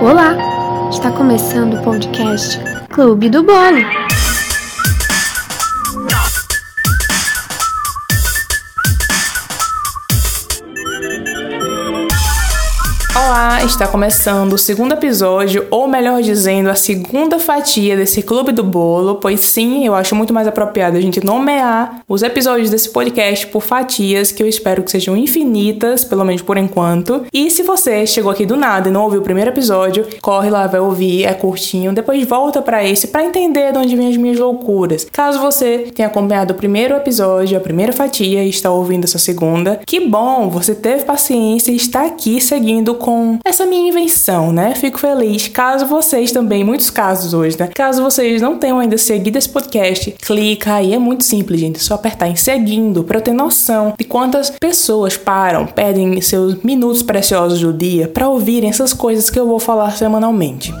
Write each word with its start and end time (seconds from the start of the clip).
Olá! 0.00 0.88
Está 0.90 1.12
começando 1.12 1.74
o 1.74 1.82
podcast 1.82 2.58
Clube 2.88 3.28
do 3.28 3.42
Bolo. 3.42 3.84
Está 13.70 13.86
começando 13.86 14.54
o 14.54 14.58
segundo 14.58 14.92
episódio, 14.92 15.66
ou 15.70 15.86
melhor 15.86 16.20
dizendo, 16.20 16.68
a 16.68 16.74
segunda 16.74 17.38
fatia 17.38 17.96
desse 17.96 18.20
Clube 18.20 18.50
do 18.50 18.64
Bolo, 18.64 19.14
pois 19.14 19.40
sim, 19.40 19.86
eu 19.86 19.94
acho 19.94 20.14
muito 20.16 20.34
mais 20.34 20.48
apropriado 20.48 20.96
a 20.96 21.00
gente 21.00 21.24
nomear 21.24 22.02
os 22.08 22.22
episódios 22.22 22.68
desse 22.68 22.90
podcast 22.90 23.46
por 23.46 23.62
fatias, 23.62 24.32
que 24.32 24.42
eu 24.42 24.48
espero 24.48 24.82
que 24.82 24.90
sejam 24.90 25.16
infinitas, 25.16 26.04
pelo 26.04 26.24
menos 26.24 26.42
por 26.42 26.56
enquanto. 26.56 27.24
E 27.32 27.48
se 27.48 27.62
você 27.62 28.06
chegou 28.06 28.30
aqui 28.30 28.44
do 28.44 28.56
nada 28.56 28.88
e 28.88 28.92
não 28.92 29.04
ouviu 29.04 29.20
o 29.20 29.24
primeiro 29.24 29.50
episódio, 29.50 30.04
corre 30.20 30.50
lá, 30.50 30.66
vai 30.66 30.80
ouvir, 30.80 31.24
é 31.24 31.32
curtinho, 31.32 31.94
depois 31.94 32.26
volta 32.26 32.60
para 32.60 32.84
esse 32.84 33.06
para 33.06 33.24
entender 33.24 33.72
de 33.72 33.78
onde 33.78 33.96
vêm 33.96 34.10
as 34.10 34.16
minhas 34.16 34.38
loucuras. 34.38 35.06
Caso 35.12 35.38
você 35.38 35.90
tenha 35.94 36.08
acompanhado 36.08 36.52
o 36.52 36.56
primeiro 36.56 36.96
episódio, 36.96 37.56
a 37.56 37.60
primeira 37.60 37.92
fatia 37.92 38.44
e 38.44 38.50
está 38.50 38.70
ouvindo 38.70 39.04
essa 39.04 39.18
segunda, 39.18 39.80
que 39.86 40.00
bom, 40.00 40.50
você 40.50 40.74
teve 40.74 41.04
paciência 41.04 41.70
e 41.70 41.76
está 41.76 42.04
aqui 42.04 42.40
seguindo 42.40 42.94
com 42.96 43.38
essa 43.44 43.59
minha 43.66 43.88
invenção, 43.88 44.52
né? 44.52 44.74
Fico 44.74 44.98
feliz. 44.98 45.48
Caso 45.48 45.86
vocês 45.86 46.32
também, 46.32 46.64
muitos 46.64 46.90
casos 46.90 47.34
hoje, 47.34 47.58
né? 47.58 47.68
Caso 47.74 48.02
vocês 48.02 48.40
não 48.40 48.58
tenham 48.58 48.78
ainda 48.78 48.96
seguido 48.98 49.38
esse 49.38 49.48
podcast, 49.48 50.14
clica 50.22 50.74
aí, 50.74 50.94
é 50.94 50.98
muito 50.98 51.24
simples, 51.24 51.60
gente. 51.60 51.76
É 51.76 51.80
só 51.80 51.94
apertar 51.94 52.28
em 52.28 52.36
seguindo 52.36 53.04
para 53.04 53.18
eu 53.18 53.22
ter 53.22 53.32
noção 53.32 53.94
de 53.98 54.04
quantas 54.04 54.50
pessoas 54.50 55.16
param, 55.16 55.66
pedem 55.66 56.20
seus 56.20 56.62
minutos 56.62 57.02
preciosos 57.02 57.60
do 57.60 57.72
dia 57.72 58.08
para 58.08 58.28
ouvirem 58.28 58.70
essas 58.70 58.92
coisas 58.92 59.30
que 59.30 59.38
eu 59.38 59.46
vou 59.46 59.58
falar 59.58 59.90
semanalmente. 59.96 60.72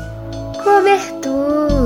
Cobertura. 0.62 1.79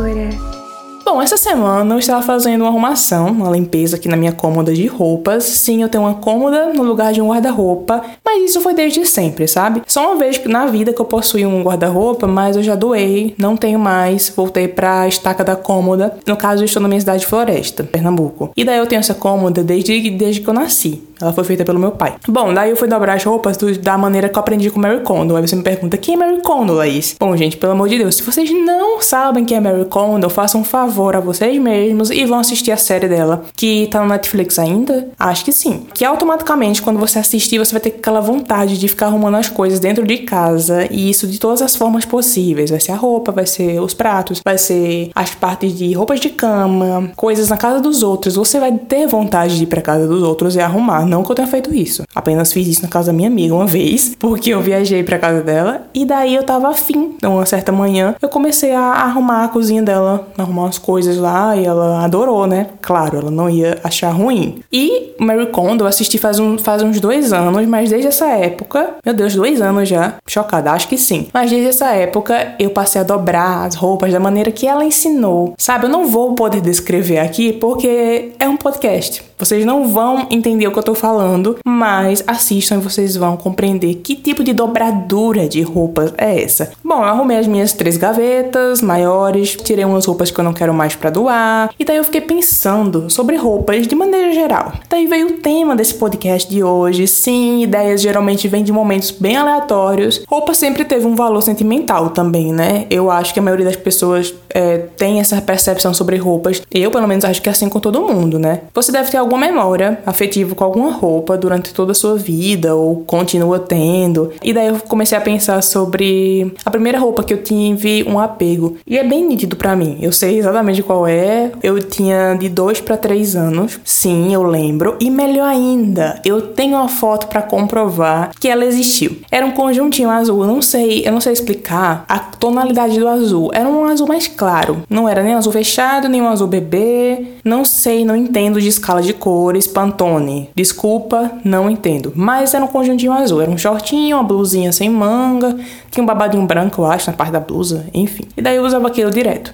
Bom, 1.14 1.22
essa 1.22 1.36
semana 1.36 1.94
eu 1.94 2.00
estava 2.00 2.20
fazendo 2.22 2.62
uma 2.62 2.70
arrumação, 2.70 3.28
uma 3.28 3.48
limpeza 3.48 3.94
aqui 3.94 4.08
na 4.08 4.16
minha 4.16 4.32
cômoda 4.32 4.74
de 4.74 4.84
roupas. 4.88 5.44
Sim, 5.44 5.80
eu 5.80 5.88
tenho 5.88 6.02
uma 6.02 6.14
cômoda 6.14 6.72
no 6.72 6.82
lugar 6.82 7.12
de 7.12 7.20
um 7.20 7.28
guarda-roupa, 7.28 8.02
mas 8.24 8.50
isso 8.50 8.60
foi 8.60 8.74
desde 8.74 9.06
sempre, 9.06 9.46
sabe? 9.46 9.82
Só 9.86 10.08
uma 10.08 10.16
vez 10.16 10.44
na 10.44 10.66
vida 10.66 10.92
que 10.92 11.00
eu 11.00 11.04
possuí 11.04 11.46
um 11.46 11.62
guarda-roupa, 11.62 12.26
mas 12.26 12.56
eu 12.56 12.64
já 12.64 12.74
doei, 12.74 13.32
não 13.38 13.56
tenho 13.56 13.78
mais, 13.78 14.28
voltei 14.34 14.66
pra 14.66 15.06
estaca 15.06 15.44
da 15.44 15.54
cômoda. 15.54 16.18
No 16.26 16.36
caso, 16.36 16.62
eu 16.62 16.64
estou 16.64 16.82
na 16.82 16.88
minha 16.88 16.98
cidade 16.98 17.20
de 17.20 17.26
Floresta, 17.28 17.84
Pernambuco. 17.84 18.50
E 18.56 18.64
daí 18.64 18.78
eu 18.78 18.86
tenho 18.88 18.98
essa 18.98 19.14
cômoda 19.14 19.62
desde, 19.62 20.10
desde 20.10 20.40
que 20.40 20.48
eu 20.48 20.54
nasci. 20.54 21.00
Ela 21.20 21.32
foi 21.32 21.44
feita 21.44 21.64
pelo 21.64 21.78
meu 21.78 21.92
pai. 21.92 22.14
Bom, 22.26 22.52
daí 22.52 22.70
eu 22.70 22.76
fui 22.76 22.88
dobrar 22.88 23.14
as 23.14 23.24
roupas 23.24 23.56
do, 23.56 23.72
da 23.78 23.96
maneira 23.96 24.28
que 24.28 24.36
eu 24.36 24.40
aprendi 24.40 24.68
com 24.68 24.80
Mary 24.80 25.00
Kondo. 25.00 25.36
Aí 25.36 25.46
você 25.46 25.54
me 25.54 25.62
pergunta, 25.62 25.96
quem 25.96 26.14
é 26.14 26.16
Mary 26.16 26.42
Kondo, 26.42 26.72
Laís? 26.72 27.14
Bom, 27.20 27.36
gente, 27.36 27.56
pelo 27.56 27.72
amor 27.72 27.88
de 27.88 27.98
Deus, 27.98 28.16
se 28.16 28.22
vocês 28.22 28.50
não 28.50 29.00
sabem 29.00 29.44
quem 29.44 29.56
é 29.56 29.60
Mary 29.60 29.84
Kondo, 29.84 30.28
façam 30.28 30.60
um 30.60 30.64
favor 30.64 31.03
a 31.12 31.20
vocês 31.20 31.60
mesmos 31.60 32.10
e 32.10 32.24
vão 32.24 32.38
assistir 32.38 32.72
a 32.72 32.76
série 32.76 33.08
dela, 33.08 33.44
que 33.56 33.88
tá 33.90 34.00
no 34.00 34.08
Netflix 34.08 34.58
ainda? 34.58 35.08
Acho 35.18 35.44
que 35.44 35.52
sim. 35.52 35.86
Que 35.92 36.04
automaticamente, 36.04 36.82
quando 36.82 36.98
você 36.98 37.18
assistir, 37.18 37.58
você 37.58 37.72
vai 37.72 37.80
ter 37.80 37.90
aquela 37.90 38.20
vontade 38.20 38.78
de 38.78 38.88
ficar 38.88 39.06
arrumando 39.06 39.36
as 39.36 39.48
coisas 39.48 39.78
dentro 39.78 40.06
de 40.06 40.18
casa, 40.18 40.86
e 40.90 41.10
isso 41.10 41.26
de 41.26 41.38
todas 41.38 41.60
as 41.62 41.76
formas 41.76 42.04
possíveis. 42.04 42.70
Vai 42.70 42.80
ser 42.80 42.92
a 42.92 42.96
roupa, 42.96 43.32
vai 43.32 43.46
ser 43.46 43.80
os 43.80 43.94
pratos, 43.94 44.40
vai 44.44 44.58
ser 44.58 45.10
as 45.14 45.34
partes 45.34 45.76
de 45.76 45.92
roupas 45.92 46.20
de 46.20 46.30
cama, 46.30 47.10
coisas 47.16 47.48
na 47.48 47.56
casa 47.56 47.80
dos 47.80 48.02
outros. 48.02 48.36
Você 48.36 48.58
vai 48.58 48.72
ter 48.72 49.06
vontade 49.06 49.56
de 49.56 49.64
ir 49.64 49.66
pra 49.66 49.82
casa 49.82 50.06
dos 50.06 50.22
outros 50.22 50.56
e 50.56 50.60
arrumar. 50.60 51.04
Não 51.04 51.22
que 51.22 51.30
eu 51.30 51.36
tenha 51.36 51.48
feito 51.48 51.74
isso. 51.74 52.04
Apenas 52.14 52.52
fiz 52.52 52.66
isso 52.66 52.82
na 52.82 52.88
casa 52.88 53.06
da 53.06 53.12
minha 53.12 53.28
amiga 53.28 53.54
uma 53.54 53.66
vez, 53.66 54.14
porque 54.18 54.50
eu 54.50 54.60
viajei 54.60 55.02
pra 55.02 55.18
casa 55.18 55.42
dela 55.42 55.86
e 55.92 56.04
daí 56.04 56.34
eu 56.34 56.42
tava 56.42 56.68
afim. 56.68 57.14
Então, 57.16 57.34
uma 57.36 57.46
certa 57.46 57.72
manhã, 57.72 58.14
eu 58.20 58.28
comecei 58.28 58.72
a 58.72 58.80
arrumar 58.80 59.44
a 59.44 59.48
cozinha 59.48 59.82
dela, 59.82 60.28
arrumar 60.36 60.62
umas 60.62 60.78
coisas 60.78 60.93
lá 61.18 61.56
e 61.56 61.64
ela 61.64 62.04
adorou, 62.04 62.46
né? 62.46 62.68
Claro, 62.80 63.18
ela 63.18 63.30
não 63.30 63.48
ia 63.48 63.78
achar 63.82 64.10
ruim. 64.10 64.60
E 64.72 65.14
Mary 65.18 65.46
Kondo 65.46 65.84
eu 65.84 65.88
assisti 65.88 66.18
faz, 66.18 66.38
um, 66.38 66.58
faz 66.58 66.82
uns 66.82 67.00
dois 67.00 67.32
anos, 67.32 67.66
mas 67.66 67.90
desde 67.90 68.08
essa 68.08 68.26
época, 68.26 68.94
meu 69.04 69.14
Deus, 69.14 69.34
dois 69.34 69.60
anos 69.60 69.88
já, 69.88 70.14
chocada, 70.26 70.72
acho 70.72 70.88
que 70.88 70.98
sim. 70.98 71.28
Mas 71.32 71.50
desde 71.50 71.68
essa 71.68 71.86
época 71.90 72.54
eu 72.58 72.70
passei 72.70 73.00
a 73.00 73.04
dobrar 73.04 73.66
as 73.66 73.74
roupas 73.74 74.12
da 74.12 74.20
maneira 74.20 74.50
que 74.50 74.66
ela 74.66 74.84
ensinou. 74.84 75.54
Sabe, 75.58 75.86
eu 75.86 75.90
não 75.90 76.06
vou 76.06 76.34
poder 76.34 76.60
descrever 76.60 77.18
aqui 77.18 77.52
porque 77.52 78.32
é 78.38 78.48
um 78.48 78.56
podcast. 78.56 79.22
Vocês 79.38 79.64
não 79.64 79.88
vão 79.88 80.26
entender 80.30 80.66
o 80.66 80.72
que 80.72 80.78
eu 80.78 80.82
tô 80.82 80.94
falando, 80.94 81.56
mas 81.66 82.22
assistam 82.26 82.76
e 82.76 82.80
vocês 82.80 83.16
vão 83.16 83.36
compreender 83.36 83.94
que 83.96 84.14
tipo 84.14 84.44
de 84.44 84.52
dobradura 84.52 85.48
de 85.48 85.62
roupas 85.62 86.12
é 86.16 86.42
essa. 86.42 86.72
Bom, 86.82 86.96
eu 86.96 87.04
arrumei 87.04 87.38
as 87.38 87.46
minhas 87.46 87.72
três 87.72 87.96
gavetas 87.96 88.80
maiores, 88.80 89.56
tirei 89.56 89.84
umas 89.84 90.06
roupas 90.06 90.30
que 90.30 90.38
eu 90.38 90.44
não 90.44 90.52
quero 90.52 90.73
mais 90.74 90.94
para 90.94 91.10
doar, 91.10 91.70
e 91.78 91.84
daí 91.84 91.96
eu 91.96 92.04
fiquei 92.04 92.20
pensando 92.20 93.08
sobre 93.08 93.36
roupas 93.36 93.86
de 93.86 93.94
maneira 93.94 94.32
geral. 94.32 94.72
Daí 94.88 95.06
veio 95.06 95.28
o 95.28 95.32
tema 95.32 95.74
desse 95.76 95.94
podcast 95.94 96.48
de 96.50 96.62
hoje. 96.62 97.06
Sim, 97.06 97.62
ideias 97.62 98.00
geralmente 98.00 98.48
vêm 98.48 98.64
de 98.64 98.72
momentos 98.72 99.10
bem 99.10 99.36
aleatórios. 99.36 100.22
Roupa 100.28 100.54
sempre 100.54 100.84
teve 100.84 101.06
um 101.06 101.14
valor 101.14 101.42
sentimental 101.42 102.10
também, 102.10 102.52
né? 102.52 102.86
Eu 102.90 103.10
acho 103.10 103.32
que 103.32 103.40
a 103.40 103.42
maioria 103.42 103.66
das 103.66 103.76
pessoas 103.76 104.34
é, 104.50 104.78
tem 104.96 105.20
essa 105.20 105.40
percepção 105.40 105.94
sobre 105.94 106.16
roupas. 106.16 106.62
Eu, 106.70 106.90
pelo 106.90 107.06
menos, 107.06 107.24
acho 107.24 107.40
que 107.40 107.48
é 107.48 107.52
assim 107.52 107.68
com 107.68 107.80
todo 107.80 108.00
mundo, 108.00 108.38
né? 108.38 108.62
Você 108.74 108.90
deve 108.90 109.10
ter 109.10 109.16
alguma 109.16 109.38
memória 109.38 109.98
afetiva 110.06 110.54
com 110.54 110.64
alguma 110.64 110.92
roupa 110.92 111.36
durante 111.36 111.72
toda 111.72 111.92
a 111.92 111.94
sua 111.94 112.16
vida 112.16 112.74
ou 112.74 113.04
continua 113.04 113.58
tendo. 113.58 114.32
E 114.42 114.52
daí 114.52 114.68
eu 114.68 114.78
comecei 114.88 115.16
a 115.16 115.20
pensar 115.20 115.62
sobre 115.62 116.52
a 116.64 116.70
primeira 116.70 116.98
roupa 116.98 117.22
que 117.22 117.32
eu 117.32 117.42
tive 117.42 118.04
um 118.04 118.18
apego. 118.18 118.76
E 118.86 118.98
é 118.98 119.04
bem 119.04 119.26
nítido 119.26 119.56
para 119.56 119.76
mim. 119.76 119.98
Eu 120.00 120.12
sei 120.12 120.38
exatamente 120.38 120.63
qual 120.82 121.06
é. 121.06 121.52
Eu 121.62 121.80
tinha 121.80 122.34
de 122.34 122.48
dois 122.48 122.80
para 122.80 122.96
três 122.96 123.36
anos. 123.36 123.80
Sim, 123.84 124.32
eu 124.32 124.42
lembro. 124.42 124.96
E 125.00 125.10
melhor 125.10 125.48
ainda, 125.48 126.20
eu 126.24 126.40
tenho 126.40 126.76
uma 126.76 126.88
foto 126.88 127.26
para 127.26 127.42
comprovar 127.42 128.30
que 128.38 128.48
ela 128.48 128.64
existiu. 128.64 129.18
Era 129.30 129.44
um 129.44 129.50
conjuntinho 129.50 130.10
azul. 130.10 130.42
Eu 130.42 130.46
não 130.46 130.62
sei, 130.62 131.06
eu 131.06 131.12
não 131.12 131.20
sei 131.20 131.32
explicar 131.32 132.04
a 132.08 132.18
tonalidade 132.18 132.98
do 132.98 133.08
azul. 133.08 133.50
Era 133.52 133.68
um 133.68 133.84
azul 133.84 134.06
mais 134.06 134.28
claro. 134.28 134.82
Não 134.88 135.08
era 135.08 135.22
nem 135.22 135.34
azul 135.34 135.52
fechado, 135.52 136.08
nem 136.08 136.20
um 136.20 136.28
azul 136.28 136.46
bebê. 136.46 137.34
Não 137.44 137.64
sei, 137.64 138.04
não 138.04 138.16
entendo 138.16 138.60
de 138.60 138.68
escala 138.68 139.02
de 139.02 139.12
cores, 139.12 139.66
Pantone. 139.66 140.50
Desculpa, 140.54 141.30
não 141.44 141.70
entendo. 141.70 142.12
Mas 142.14 142.54
era 142.54 142.64
um 142.64 142.68
conjuntinho 142.68 143.12
azul. 143.12 143.40
Era 143.40 143.50
um 143.50 143.58
shortinho, 143.58 144.16
uma 144.16 144.22
blusinha 144.22 144.72
sem 144.72 144.88
manga. 144.88 145.56
Tinha 145.90 146.02
um 146.02 146.06
babadinho 146.06 146.46
branco, 146.46 146.82
eu 146.82 146.86
acho, 146.86 147.10
na 147.10 147.16
parte 147.16 147.32
da 147.32 147.40
blusa. 147.40 147.86
Enfim. 147.94 148.24
E 148.36 148.42
daí 148.42 148.56
eu 148.56 148.64
usava 148.64 148.88
aquilo 148.88 149.10
direto. 149.10 149.52